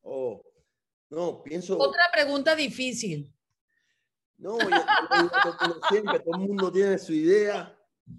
Oh, 0.02 0.42
no, 1.10 1.42
pienso. 1.42 1.76
Otra 1.78 2.02
pregunta 2.12 2.54
difícil. 2.54 3.32
No, 4.36 4.58
yo- 4.58 5.80
siempre, 5.90 6.20
todo 6.20 6.34
el 6.34 6.48
mundo 6.48 6.70
tiene 6.70 6.98
su 6.98 7.12
idea. 7.12 7.74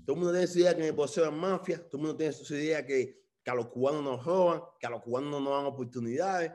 Todo 0.06 0.16
el 0.16 0.20
mundo 0.22 0.32
tiene 0.34 0.48
su 0.48 0.60
idea 0.60 0.74
que 0.76 0.82
en 0.82 0.88
el 0.88 0.94
boxeo 0.94 1.26
es 1.26 1.32
mafia. 1.32 1.78
Todo 1.78 1.98
el 1.98 2.02
mundo 2.04 2.18
tiene 2.18 2.34
su 2.34 2.54
idea 2.54 2.86
que, 2.86 3.24
que 3.44 3.52
a 3.52 3.56
los 3.56 3.68
cubanos 3.70 4.04
nos 4.04 4.26
roban, 4.26 4.62
que 4.80 4.86
a 4.88 4.90
los 4.90 5.02
cubanos 5.02 5.32
no 5.32 5.40
nos 5.40 5.54
dan 5.58 5.66
oportunidades. 5.66 6.52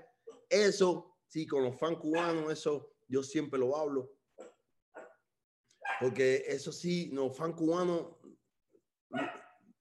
Eso, 0.48 1.16
sí, 1.26 1.46
con 1.46 1.64
los 1.64 1.78
fans 1.78 1.98
cubanos, 1.98 2.52
eso 2.52 2.92
yo 3.08 3.22
siempre 3.22 3.58
lo 3.58 3.76
hablo. 3.76 4.12
Porque 6.00 6.44
eso 6.46 6.72
sí, 6.72 7.10
los 7.12 7.36
fans 7.36 7.54
cubanos 7.54 8.16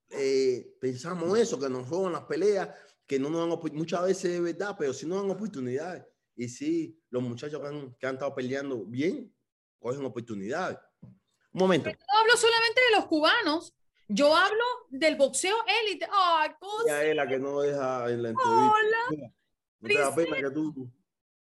eh, 0.10 0.76
pensamos 0.80 1.38
eso, 1.38 1.60
que 1.60 1.70
nos 1.70 1.90
roban 1.90 2.14
las 2.14 2.24
peleas, 2.24 2.70
que 3.06 3.20
no 3.20 3.30
nos 3.30 3.48
dan 3.50 3.76
muchas 3.76 4.04
veces 4.04 4.32
es 4.32 4.42
verdad, 4.42 4.76
pero 4.78 4.94
sí 4.94 5.06
nos 5.06 5.22
dan 5.22 5.32
oportunidades. 5.32 6.04
Y 6.36 6.48
sí, 6.50 7.00
los 7.10 7.22
muchachos 7.24 7.60
que 7.62 7.68
han, 7.68 7.94
que 7.96 8.08
han 8.08 8.16
estado 8.16 8.34
peleando 8.34 8.86
bien, 8.86 9.34
cogen 9.80 10.06
oportunidades. 10.06 10.78
Un 11.02 11.60
momento. 11.60 11.90
No 11.90 12.20
hablo 12.20 12.36
solamente 12.38 12.82
de 12.90 12.96
los 12.96 13.06
cubanos, 13.06 13.74
yo 14.08 14.36
hablo 14.36 14.64
del 14.90 15.16
boxeo 15.16 15.56
élite. 15.86 16.08
¡Ay, 16.12 16.52
cosa! 16.60 17.02
Ella 17.04 17.10
es 17.12 17.16
la 17.16 17.28
que 17.28 17.40
no 17.40 17.62
deja 17.62 18.10
en 18.12 18.24
la 18.24 18.30
entrevista. 18.30 18.72
Hola, 18.72 19.34
¿No 19.80 19.88
te 19.90 19.98
da 20.00 20.16
pena 20.16 20.38
que 20.38 20.52
tú, 20.52 20.92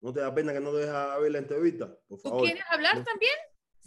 no 0.01 0.13
te 0.13 0.19
da 0.19 0.33
pena 0.33 0.53
que 0.53 0.59
no 0.59 0.73
deja 0.73 1.17
ver 1.17 1.31
la 1.31 1.39
entrevista? 1.39 1.87
Por 2.07 2.21
¿Tú 2.21 2.29
favor. 2.29 2.43
quieres 2.43 2.63
hablar 2.69 2.97
no- 2.97 3.03
también? 3.03 3.33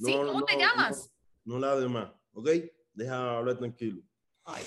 Sí, 0.00 0.14
no, 0.14 0.26
¿cómo 0.26 0.44
te 0.44 0.54
no, 0.54 0.60
llamas? 0.60 1.12
No, 1.44 1.54
no 1.54 1.60
la 1.60 1.72
hables 1.72 1.90
más, 1.90 2.12
¿ok? 2.32 2.48
Deja 2.94 3.36
hablar 3.36 3.58
tranquilo. 3.58 4.02
Ay, 4.44 4.64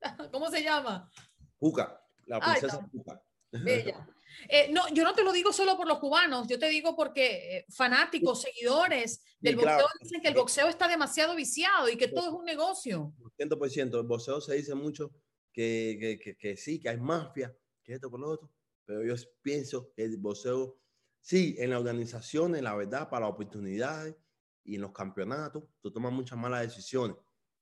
¿Cómo 0.32 0.50
se 0.50 0.62
llama? 0.62 1.10
Juca, 1.58 2.04
la 2.26 2.38
Ay, 2.42 2.58
princesa 2.58 2.88
Juca. 2.90 3.22
Bella. 3.52 4.08
Eh, 4.48 4.72
no, 4.72 4.88
yo 4.94 5.04
no 5.04 5.12
te 5.12 5.22
lo 5.22 5.30
digo 5.30 5.52
solo 5.52 5.76
por 5.76 5.86
los 5.86 5.98
cubanos, 5.98 6.48
yo 6.48 6.58
te 6.58 6.70
digo 6.70 6.96
porque 6.96 7.58
eh, 7.58 7.66
fanáticos, 7.68 8.40
seguidores 8.40 9.22
del 9.38 9.56
boxeo 9.56 9.76
claro. 9.76 9.88
dicen 10.00 10.22
que 10.22 10.28
el 10.28 10.34
boxeo 10.34 10.68
está 10.68 10.88
demasiado 10.88 11.36
viciado 11.36 11.86
y 11.90 11.98
que 11.98 12.08
todo 12.08 12.28
es 12.28 12.32
un 12.32 12.46
negocio. 12.46 13.12
100%. 13.38 14.00
El 14.00 14.06
boxeo 14.06 14.40
se 14.40 14.54
dice 14.54 14.74
mucho 14.74 15.12
que, 15.52 15.98
que, 16.00 16.18
que, 16.18 16.36
que 16.38 16.56
sí, 16.56 16.80
que 16.80 16.88
hay 16.88 16.96
mafia, 16.96 17.54
que 17.84 17.92
esto 17.92 18.10
con 18.10 18.22
lo 18.22 18.30
otro, 18.30 18.50
pero 18.86 19.04
yo 19.04 19.14
pienso 19.42 19.92
que 19.94 20.04
el 20.04 20.16
boxeo, 20.16 20.78
sí, 21.20 21.54
en 21.58 21.68
las 21.68 21.80
organizaciones, 21.80 22.62
la 22.62 22.74
verdad, 22.74 23.10
para 23.10 23.28
oportunidades 23.28 24.16
y 24.64 24.76
en 24.76 24.80
los 24.80 24.92
campeonatos, 24.92 25.64
tú 25.80 25.90
tomas 25.90 26.12
muchas 26.12 26.38
malas 26.38 26.62
decisiones 26.62 27.16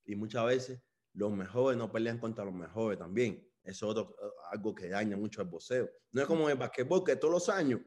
y 0.04 0.14
muchas 0.14 0.44
veces 0.46 0.82
los 1.14 1.32
mejores 1.32 1.78
no 1.78 1.90
pelean 1.90 2.18
contra 2.18 2.44
los 2.44 2.54
mejores 2.54 2.98
también. 2.98 3.46
Eso 3.62 3.92
es 3.92 3.98
eh, 3.98 4.30
algo 4.50 4.74
que 4.74 4.88
daña 4.88 5.16
mucho 5.16 5.40
al 5.40 5.48
boxeo. 5.48 5.90
No 6.12 6.22
es 6.22 6.26
como 6.26 6.48
el 6.48 6.56
basquetbol, 6.56 7.04
que 7.04 7.16
todos 7.16 7.32
los 7.34 7.48
años 7.48 7.80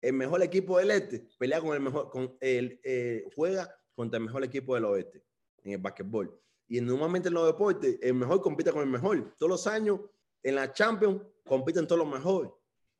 el 0.00 0.14
mejor 0.14 0.42
equipo 0.42 0.78
del 0.78 0.90
este 0.92 1.26
pelea 1.38 1.60
con 1.60 1.74
el 1.74 1.80
mejor, 1.80 2.10
con 2.10 2.36
el, 2.40 2.80
eh, 2.82 3.24
juega 3.34 3.74
contra 3.94 4.18
el 4.18 4.24
mejor 4.24 4.44
equipo 4.44 4.74
del 4.74 4.86
oeste 4.86 5.22
en 5.62 5.72
el 5.72 5.78
basquetbol. 5.78 6.40
Y 6.68 6.80
normalmente 6.80 7.28
en 7.28 7.34
los 7.34 7.46
deportes, 7.46 7.98
el 8.00 8.14
mejor 8.14 8.40
compite 8.40 8.72
con 8.72 8.82
el 8.82 8.88
mejor. 8.88 9.34
Todos 9.36 9.50
los 9.50 9.66
años 9.66 10.00
en 10.42 10.54
la 10.54 10.72
Champions 10.72 11.20
compiten 11.44 11.86
todos 11.86 11.98
los 11.98 12.08
mejores. 12.08 12.52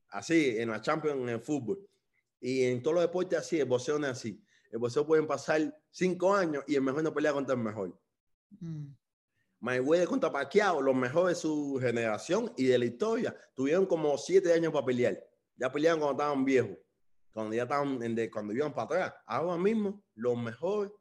Así, 0.08 0.58
en 0.58 0.70
la 0.70 0.80
Champions, 0.80 1.20
en 1.20 1.28
el 1.28 1.40
fútbol. 1.40 1.88
Y 2.40 2.64
en 2.64 2.82
todos 2.82 2.96
los 2.96 3.04
deportes 3.04 3.38
así, 3.38 3.60
el 3.60 3.66
boxeo 3.66 3.98
no 3.98 4.06
es 4.06 4.12
así. 4.12 4.42
El 4.70 4.78
boxeo 4.78 5.06
pueden 5.06 5.26
pasar 5.26 5.76
cinco 5.90 6.34
años 6.34 6.64
y 6.66 6.76
el 6.76 6.82
mejor 6.82 7.02
no 7.02 7.12
pelea 7.12 7.32
contra 7.32 7.54
el 7.54 7.60
mejor. 7.60 7.98
Mm. 8.60 8.86
Mayweather 9.60 10.08
contra 10.08 10.32
Pacquiao, 10.32 10.80
los 10.80 10.94
mejores 10.94 11.36
de 11.36 11.42
su 11.42 11.78
generación 11.80 12.52
y 12.56 12.64
de 12.64 12.78
la 12.78 12.86
historia, 12.86 13.36
tuvieron 13.54 13.84
como 13.84 14.16
siete 14.16 14.52
años 14.52 14.72
para 14.72 14.86
pelear. 14.86 15.22
Ya 15.56 15.70
pelearon 15.70 16.00
cuando 16.00 16.22
estaban 16.22 16.44
viejos, 16.44 16.78
cuando 17.32 17.54
ya 17.54 17.64
estaban, 17.64 17.98
cuando 18.32 18.52
iban 18.54 18.72
para 18.72 18.84
atrás. 18.84 19.14
Ahora 19.26 19.58
mismo, 19.58 20.02
los 20.14 20.38
mejores, 20.38 20.92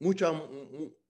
muchos 0.00 0.34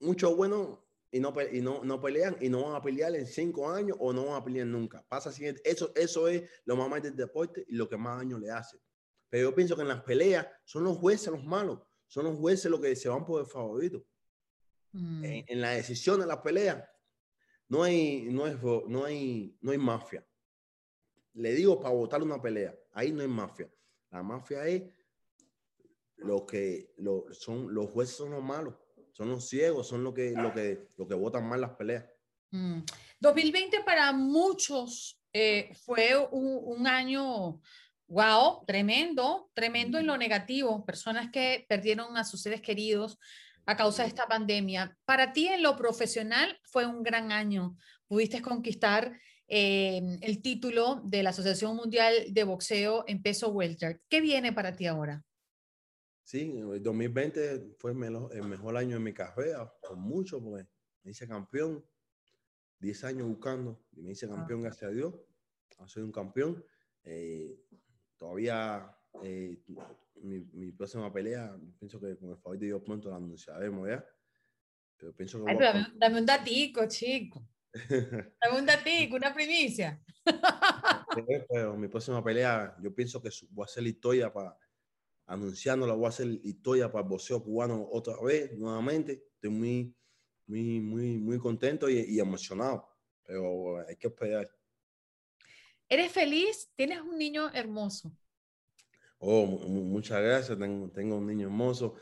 mucho 0.00 0.36
buenos 0.36 0.78
y, 1.10 1.18
no, 1.18 1.32
y 1.50 1.60
no, 1.62 1.82
no, 1.82 2.00
pelean 2.00 2.36
y 2.40 2.48
no 2.50 2.64
van 2.64 2.74
a 2.74 2.82
pelear 2.82 3.14
en 3.14 3.26
cinco 3.26 3.70
años 3.70 3.96
o 4.00 4.12
no 4.12 4.26
van 4.26 4.42
a 4.42 4.44
pelear 4.44 4.66
nunca. 4.66 5.02
Pasa 5.08 5.30
así, 5.30 5.46
eso, 5.64 5.92
eso 5.94 6.28
es 6.28 6.42
lo 6.66 6.76
más 6.76 6.90
malo 6.90 7.02
del 7.02 7.16
deporte 7.16 7.64
y 7.66 7.74
lo 7.74 7.88
que 7.88 7.96
más 7.96 8.18
daño 8.18 8.38
le 8.38 8.50
hace. 8.50 8.78
Pero 9.30 9.48
yo 9.48 9.54
pienso 9.54 9.76
que 9.76 9.82
en 9.82 9.88
las 9.88 10.02
peleas 10.02 10.46
son 10.64 10.84
los 10.84 10.98
jueces 10.98 11.32
los 11.32 11.44
malos, 11.44 11.78
son 12.06 12.24
los 12.24 12.36
jueces 12.36 12.70
los 12.70 12.80
que 12.80 12.94
se 12.96 13.08
van 13.08 13.24
por 13.24 13.40
el 13.40 13.46
favorito. 13.46 14.04
Mm. 14.92 15.24
En, 15.46 15.60
la 15.60 15.70
decisión 15.70 16.18
de 16.20 16.26
la 16.26 16.42
pelea 16.42 16.90
no 17.68 17.84
hay, 17.84 18.22
no, 18.30 18.46
es, 18.46 18.60
no, 18.88 19.04
hay, 19.04 19.56
no 19.60 19.70
hay 19.70 19.78
mafia. 19.78 20.26
Le 21.34 21.54
digo 21.54 21.80
para 21.80 21.94
votar 21.94 22.22
una 22.22 22.42
pelea, 22.42 22.76
ahí 22.92 23.12
no 23.12 23.22
hay 23.22 23.28
mafia. 23.28 23.72
La 24.10 24.24
mafia 24.24 24.66
es 24.66 24.82
lo 26.16 26.44
que 26.44 26.92
lo, 26.96 27.32
son 27.32 27.72
los 27.72 27.88
jueces 27.90 28.16
son 28.16 28.32
los 28.32 28.42
malos, 28.42 28.74
son 29.12 29.30
los 29.30 29.48
ciegos, 29.48 29.86
son 29.86 30.02
los 30.02 30.12
que, 30.12 30.32
lo 30.32 30.52
que, 30.52 30.88
lo 30.96 31.06
que 31.06 31.14
votan 31.14 31.48
mal 31.48 31.60
las 31.60 31.76
peleas. 31.76 32.04
2020 33.20 33.78
mm. 33.78 33.84
para 33.84 34.12
muchos 34.12 35.22
eh, 35.32 35.72
fue 35.84 36.16
un, 36.32 36.60
un, 36.64 36.86
año, 36.88 37.60
wow, 38.10 38.64
tremendo, 38.66 39.50
tremendo 39.54 39.98
en 39.98 40.06
lo 40.06 40.18
negativo. 40.18 40.84
Personas 40.84 41.30
que 41.30 41.64
perdieron 41.68 42.16
a 42.16 42.24
sus 42.24 42.42
seres 42.42 42.60
queridos, 42.60 43.18
a 43.66 43.76
causa 43.76 44.02
de 44.02 44.08
esta 44.08 44.26
pandemia. 44.26 44.98
Para 45.04 45.32
ti 45.32 45.46
en 45.46 45.62
lo 45.62 45.76
profesional 45.76 46.58
fue 46.64 46.86
un 46.86 47.02
gran 47.02 47.30
año. 47.30 47.76
Pudiste 48.08 48.42
conquistar 48.42 49.16
eh, 49.46 50.18
el 50.22 50.42
título 50.42 51.02
de 51.04 51.22
la 51.22 51.30
Asociación 51.30 51.76
Mundial 51.76 52.14
de 52.30 52.44
Boxeo 52.44 53.04
en 53.06 53.22
peso 53.22 53.50
welter. 53.50 54.00
¿Qué 54.08 54.20
viene 54.20 54.52
para 54.52 54.74
ti 54.74 54.86
ahora? 54.86 55.24
Sí, 56.24 56.52
el 56.56 56.82
2020 56.82 57.76
fue 57.78 57.92
el 57.92 57.96
mejor, 57.96 58.76
año 58.76 58.96
de 58.96 59.02
mi 59.02 59.12
carrera, 59.12 59.72
con 59.82 60.00
mucho, 60.00 60.42
porque 60.42 60.66
me 61.02 61.12
hice 61.12 61.26
campeón, 61.26 61.84
10 62.78 63.04
años 63.04 63.28
buscando, 63.28 63.84
y 63.92 64.02
me 64.02 64.12
hice 64.12 64.26
ah. 64.26 64.34
campeón, 64.36 64.62
gracias 64.62 64.90
a 64.90 64.94
Dios. 64.94 65.14
Soy 65.86 66.02
un 66.02 66.12
campeón. 66.12 66.64
Eh, 67.02 67.58
todavía 68.20 68.94
eh, 69.24 69.58
mi, 70.22 70.40
mi, 70.52 70.72
próxima 70.72 71.10
pelea, 71.12 71.56
pienso 71.78 71.98
que 71.98 72.16
con 72.18 72.30
el 72.30 72.36
favor 72.36 72.58
de 72.58 72.66
Dios 72.66 72.82
pronto 72.84 73.08
la 73.08 73.16
anunciaremos 73.16 73.88
ya. 73.88 74.04
Pero 74.98 75.16
pienso 75.16 75.42
que. 75.42 75.50
Ay, 75.50 75.56
pero 75.58 75.72
dame, 75.96 76.20
un 76.20 76.26
datico, 76.26 76.86
chico. 76.86 77.42
dame 77.72 78.58
un 78.58 78.66
datico, 78.66 79.16
una 79.16 79.32
primicia. 79.32 80.00
pero 81.48 81.76
mi 81.76 81.88
próxima 81.88 82.22
pelea, 82.22 82.76
yo 82.82 82.94
pienso 82.94 83.22
que 83.22 83.30
voy 83.50 83.64
a 83.64 83.64
hacer 83.64 83.86
historia 83.86 84.32
para. 84.32 84.56
Anunciándola, 85.26 85.94
voy 85.94 86.06
a 86.06 86.08
hacer 86.08 86.26
historia 86.42 86.90
para 86.90 87.04
el 87.04 87.08
boxeo 87.08 87.42
cubano 87.42 87.88
otra 87.90 88.14
vez, 88.20 88.52
nuevamente. 88.58 89.28
Estoy 89.34 89.50
muy, 89.50 89.96
muy, 90.46 90.80
muy, 90.80 91.18
muy 91.18 91.38
contento 91.38 91.88
y, 91.88 92.00
y 92.00 92.18
emocionado. 92.18 92.86
Pero 93.24 93.78
hay 93.86 93.96
que 93.96 94.08
esperar. 94.08 94.50
¿Eres 95.92 96.12
feliz? 96.12 96.70
Tienes 96.76 97.00
un 97.00 97.18
niño 97.18 97.50
hermoso. 97.52 98.16
Oh, 99.18 99.44
muchas 99.44 100.22
gracias. 100.22 100.56
Tengo, 100.56 100.88
tengo 100.92 101.16
un 101.16 101.26
niño 101.26 101.48
hermoso, 101.48 101.96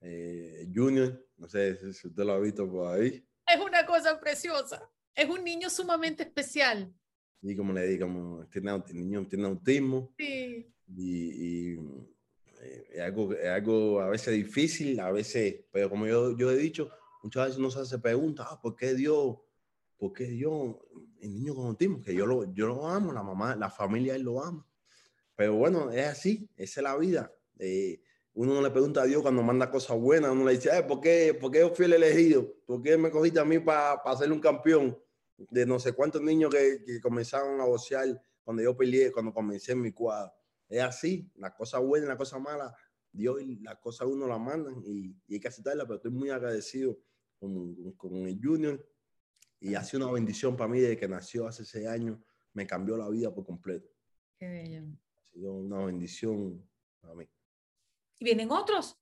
eh, 0.00 0.66
Junior. 0.74 1.22
No 1.36 1.46
sé 1.46 1.92
si 1.92 2.08
usted 2.08 2.24
lo 2.24 2.32
ha 2.32 2.40
visto 2.40 2.66
por 2.66 2.94
ahí. 2.94 3.22
Es 3.46 3.60
una 3.60 3.84
cosa 3.84 4.18
preciosa. 4.18 4.90
Es 5.14 5.28
un 5.28 5.44
niño 5.44 5.68
sumamente 5.68 6.22
especial. 6.22 6.90
Y 7.42 7.54
como 7.54 7.74
le 7.74 7.86
digo, 7.86 8.48
tiene, 8.50 8.72
el 8.72 8.94
niño 8.94 9.26
tiene 9.28 9.44
autismo. 9.44 10.14
Sí. 10.16 10.72
Y, 10.96 11.74
eh, 11.74 12.88
es, 12.90 13.00
algo, 13.02 13.34
es 13.34 13.48
algo 13.48 14.00
a 14.00 14.08
veces 14.08 14.32
difícil, 14.32 14.98
a 14.98 15.12
veces, 15.12 15.56
pero 15.70 15.90
como 15.90 16.06
yo, 16.06 16.34
yo 16.38 16.50
he 16.50 16.56
dicho, 16.56 16.90
muchas 17.22 17.48
veces 17.48 17.58
uno 17.58 17.70
se 17.70 17.80
hace 17.80 17.98
preguntas, 17.98 18.46
ah, 18.48 18.58
¿por 18.62 18.74
qué 18.74 18.94
Dios, 18.94 19.36
por 19.96 20.12
qué 20.12 20.24
Dios, 20.24 20.76
el 21.20 21.34
niño 21.34 21.54
con 21.54 21.66
autismo? 21.66 22.02
Que 22.02 22.14
yo 22.14 22.26
lo, 22.26 22.52
yo 22.52 22.66
lo 22.66 22.86
amo, 22.86 23.12
la 23.12 23.22
mamá, 23.22 23.56
la 23.56 23.70
familia, 23.70 24.14
él 24.14 24.22
lo 24.22 24.42
ama. 24.42 24.66
Pero 25.34 25.54
bueno, 25.54 25.90
es 25.90 26.06
así, 26.06 26.48
esa 26.56 26.80
es 26.80 26.84
la 26.84 26.96
vida. 26.96 27.32
Eh, 27.58 28.00
uno 28.34 28.54
no 28.54 28.60
le 28.60 28.70
pregunta 28.70 29.02
a 29.02 29.06
Dios 29.06 29.22
cuando 29.22 29.42
manda 29.42 29.70
cosas 29.70 29.98
buenas, 29.98 30.30
uno 30.30 30.44
le 30.44 30.52
dice, 30.52 30.70
¿por, 30.82 31.00
qué, 31.00 31.36
¿por 31.38 31.50
qué 31.50 31.60
yo 31.60 31.74
fui 31.74 31.86
el 31.86 31.94
elegido? 31.94 32.46
¿Por 32.66 32.82
qué 32.82 32.98
me 32.98 33.10
cogiste 33.10 33.40
a 33.40 33.44
mí 33.44 33.58
para 33.58 34.02
pa 34.02 34.16
ser 34.16 34.30
un 34.30 34.40
campeón? 34.40 34.98
De 35.38 35.64
no 35.66 35.78
sé 35.78 35.92
cuántos 35.92 36.22
niños 36.22 36.54
que, 36.54 36.82
que 36.84 37.00
comenzaron 37.00 37.60
a 37.60 37.64
boxear 37.64 38.20
cuando 38.42 38.62
yo 38.62 38.76
peleé, 38.76 39.10
cuando 39.10 39.32
comencé 39.32 39.72
en 39.72 39.82
mi 39.82 39.92
cuadro. 39.92 40.32
Es 40.68 40.82
así, 40.82 41.30
las 41.36 41.52
cosas 41.54 41.82
buenas, 41.82 42.08
las 42.08 42.18
cosas 42.18 42.40
malas, 42.40 42.72
Dios 43.12 43.40
y 43.40 43.56
las 43.60 43.76
cosas 43.78 44.06
uno 44.08 44.26
las 44.26 44.38
mandan 44.38 44.82
y, 44.84 45.16
y 45.26 45.34
hay 45.34 45.40
que 45.40 45.48
aceptarlas, 45.48 45.86
pero 45.86 45.96
estoy 45.96 46.10
muy 46.10 46.30
agradecido 46.30 46.98
con, 47.38 47.92
con, 47.92 48.14
el 48.26 48.38
Junior 48.42 48.84
y 49.60 49.74
ha 49.74 49.82
sido 49.82 50.04
una 50.04 50.12
bendición 50.12 50.56
para 50.56 50.68
mí 50.68 50.80
desde 50.80 50.96
que 50.96 51.08
nació 51.08 51.46
hace 51.46 51.64
seis 51.64 51.86
años, 51.86 52.18
me 52.52 52.66
cambió 52.66 52.96
la 52.96 53.08
vida 53.08 53.34
por 53.34 53.44
completo. 53.44 53.88
Qué 54.38 54.48
bello 54.48 54.82
una 55.42 55.84
bendición 55.84 56.62
para 57.00 57.14
mí. 57.14 57.28
¿Y 58.18 58.24
vienen 58.24 58.50
otros? 58.50 58.96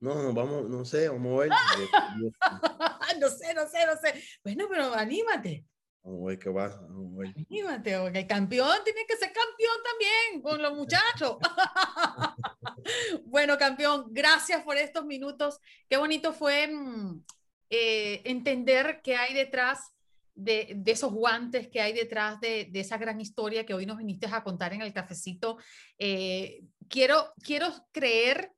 No, 0.00 0.22
no, 0.22 0.32
vamos, 0.32 0.68
no 0.68 0.84
sé, 0.84 1.08
vamos 1.08 1.40
a 1.40 1.42
ver. 1.42 1.50
no 3.20 3.28
sé, 3.28 3.54
no 3.54 3.68
sé, 3.68 3.86
no 3.86 3.96
sé. 4.00 4.22
Bueno, 4.44 4.66
pero 4.68 4.94
anímate. 4.94 5.66
Vamos 6.02 6.22
a 6.22 6.26
ver 6.28 6.38
qué 6.38 6.50
pasa. 6.50 6.80
Anímate, 6.80 7.98
porque 7.98 8.20
el 8.20 8.26
campeón 8.26 8.78
tiene 8.84 9.04
que 9.06 9.16
ser 9.16 9.32
campeón 9.32 9.76
también 9.84 10.42
con 10.42 10.62
los 10.62 10.76
muchachos. 10.76 11.36
bueno, 13.26 13.58
campeón, 13.58 14.06
gracias 14.10 14.62
por 14.62 14.76
estos 14.76 15.04
minutos. 15.04 15.60
Qué 15.88 15.96
bonito 15.96 16.32
fue 16.32 16.68
mm, 16.68 17.24
eh, 17.70 18.22
entender 18.24 19.00
qué 19.02 19.16
hay 19.16 19.34
detrás 19.34 19.94
de, 20.34 20.80
esos 20.86 21.12
guantes 21.12 21.68
que 21.68 21.80
hay 21.80 21.92
detrás 21.92 22.40
de, 22.40 22.70
esa 22.74 22.96
gran 22.96 23.20
historia 23.20 23.66
que 23.66 23.74
hoy 23.74 23.86
nos 23.86 23.98
viniste 23.98 24.26
a 24.30 24.44
contar 24.44 24.72
en 24.72 24.82
el 24.82 24.92
cafecito. 24.92 25.58
Eh, 25.98 26.64
quiero, 26.88 27.32
quiero 27.42 27.72
creer 27.92 28.52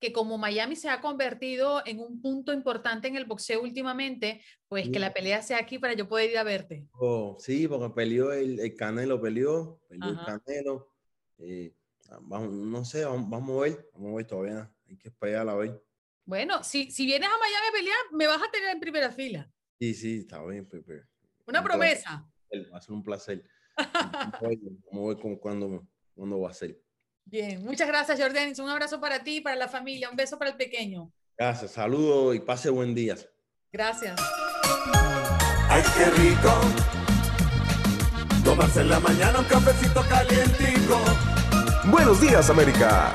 que 0.00 0.12
como 0.12 0.38
Miami 0.38 0.76
se 0.76 0.90
ha 0.90 1.00
convertido 1.00 1.82
en 1.86 2.00
un 2.00 2.20
punto 2.20 2.52
importante 2.52 3.08
en 3.08 3.16
el 3.16 3.24
boxeo 3.24 3.62
últimamente, 3.62 4.42
pues 4.68 4.88
que 4.90 4.98
la 4.98 5.12
pelea 5.12 5.42
sea 5.42 5.58
aquí 5.58 5.78
para 5.78 5.94
yo 5.94 6.08
poder 6.08 6.30
ir 6.30 6.38
a 6.38 6.42
verte. 6.42 6.86
Oh, 6.92 7.36
sí, 7.38 7.66
porque 7.66 7.94
peleó 7.94 8.32
el, 8.32 8.74
Canelo, 8.76 9.20
peleó, 9.20 9.80
peleó 9.88 10.10
el 10.10 10.18
Canelo. 10.24 10.92
Eh, 11.38 11.74
vamos, 12.22 12.52
no 12.52 12.84
sé, 12.84 13.04
vamos, 13.04 13.32
a 13.32 13.62
ver, 13.62 13.90
vamos 13.94 14.12
a 14.12 14.16
ver 14.16 14.26
todavía, 14.26 14.72
hay 14.88 14.96
que 14.96 15.08
esperar 15.08 15.48
a 15.48 15.54
ver. 15.54 15.82
Bueno, 16.26 16.64
si, 16.64 16.90
si 16.90 17.06
vienes 17.06 17.28
a 17.28 17.38
Miami 17.38 17.66
a 17.68 17.72
pelear, 17.72 17.98
me 18.10 18.26
vas 18.26 18.42
a 18.42 18.50
tener 18.50 18.70
en 18.70 18.80
primera 18.80 19.12
fila. 19.12 19.48
Sí, 19.78 19.94
sí, 19.94 20.18
está 20.18 20.44
bien, 20.44 20.68
Pepe. 20.68 21.04
Una 21.46 21.62
promesa. 21.62 22.28
Va 22.72 22.78
a 22.78 22.80
ser 22.80 22.92
un 22.92 23.02
placer. 23.04 23.44
Vamos 23.76 24.34
a 24.34 24.48
ver 24.48 25.38
cuándo, 25.40 25.86
cuándo 26.14 26.40
va 26.40 26.50
a 26.50 26.52
ser. 26.52 26.80
Bien, 27.24 27.64
muchas 27.64 27.86
gracias, 27.86 28.20
Jordan. 28.20 28.52
Un 28.58 28.68
abrazo 28.70 29.00
para 29.00 29.22
ti 29.22 29.36
y 29.36 29.40
para 29.40 29.54
la 29.54 29.68
familia. 29.68 30.10
Un 30.10 30.16
beso 30.16 30.36
para 30.36 30.50
el 30.50 30.56
pequeño. 30.56 31.12
Gracias, 31.38 31.72
saludos 31.72 32.34
y 32.34 32.40
pase 32.40 32.70
buen 32.70 32.92
día. 32.92 33.16
Gracias. 33.72 34.20
Ay, 35.68 35.82
qué 35.96 36.06
rico. 36.10 36.60
Tomarse 38.42 38.80
en 38.80 38.90
la 38.90 38.98
mañana 38.98 39.38
un 39.38 39.44
cafecito 39.44 40.02
calientico. 40.08 41.00
Buenos 41.84 42.20
días, 42.20 42.50
América. 42.50 43.14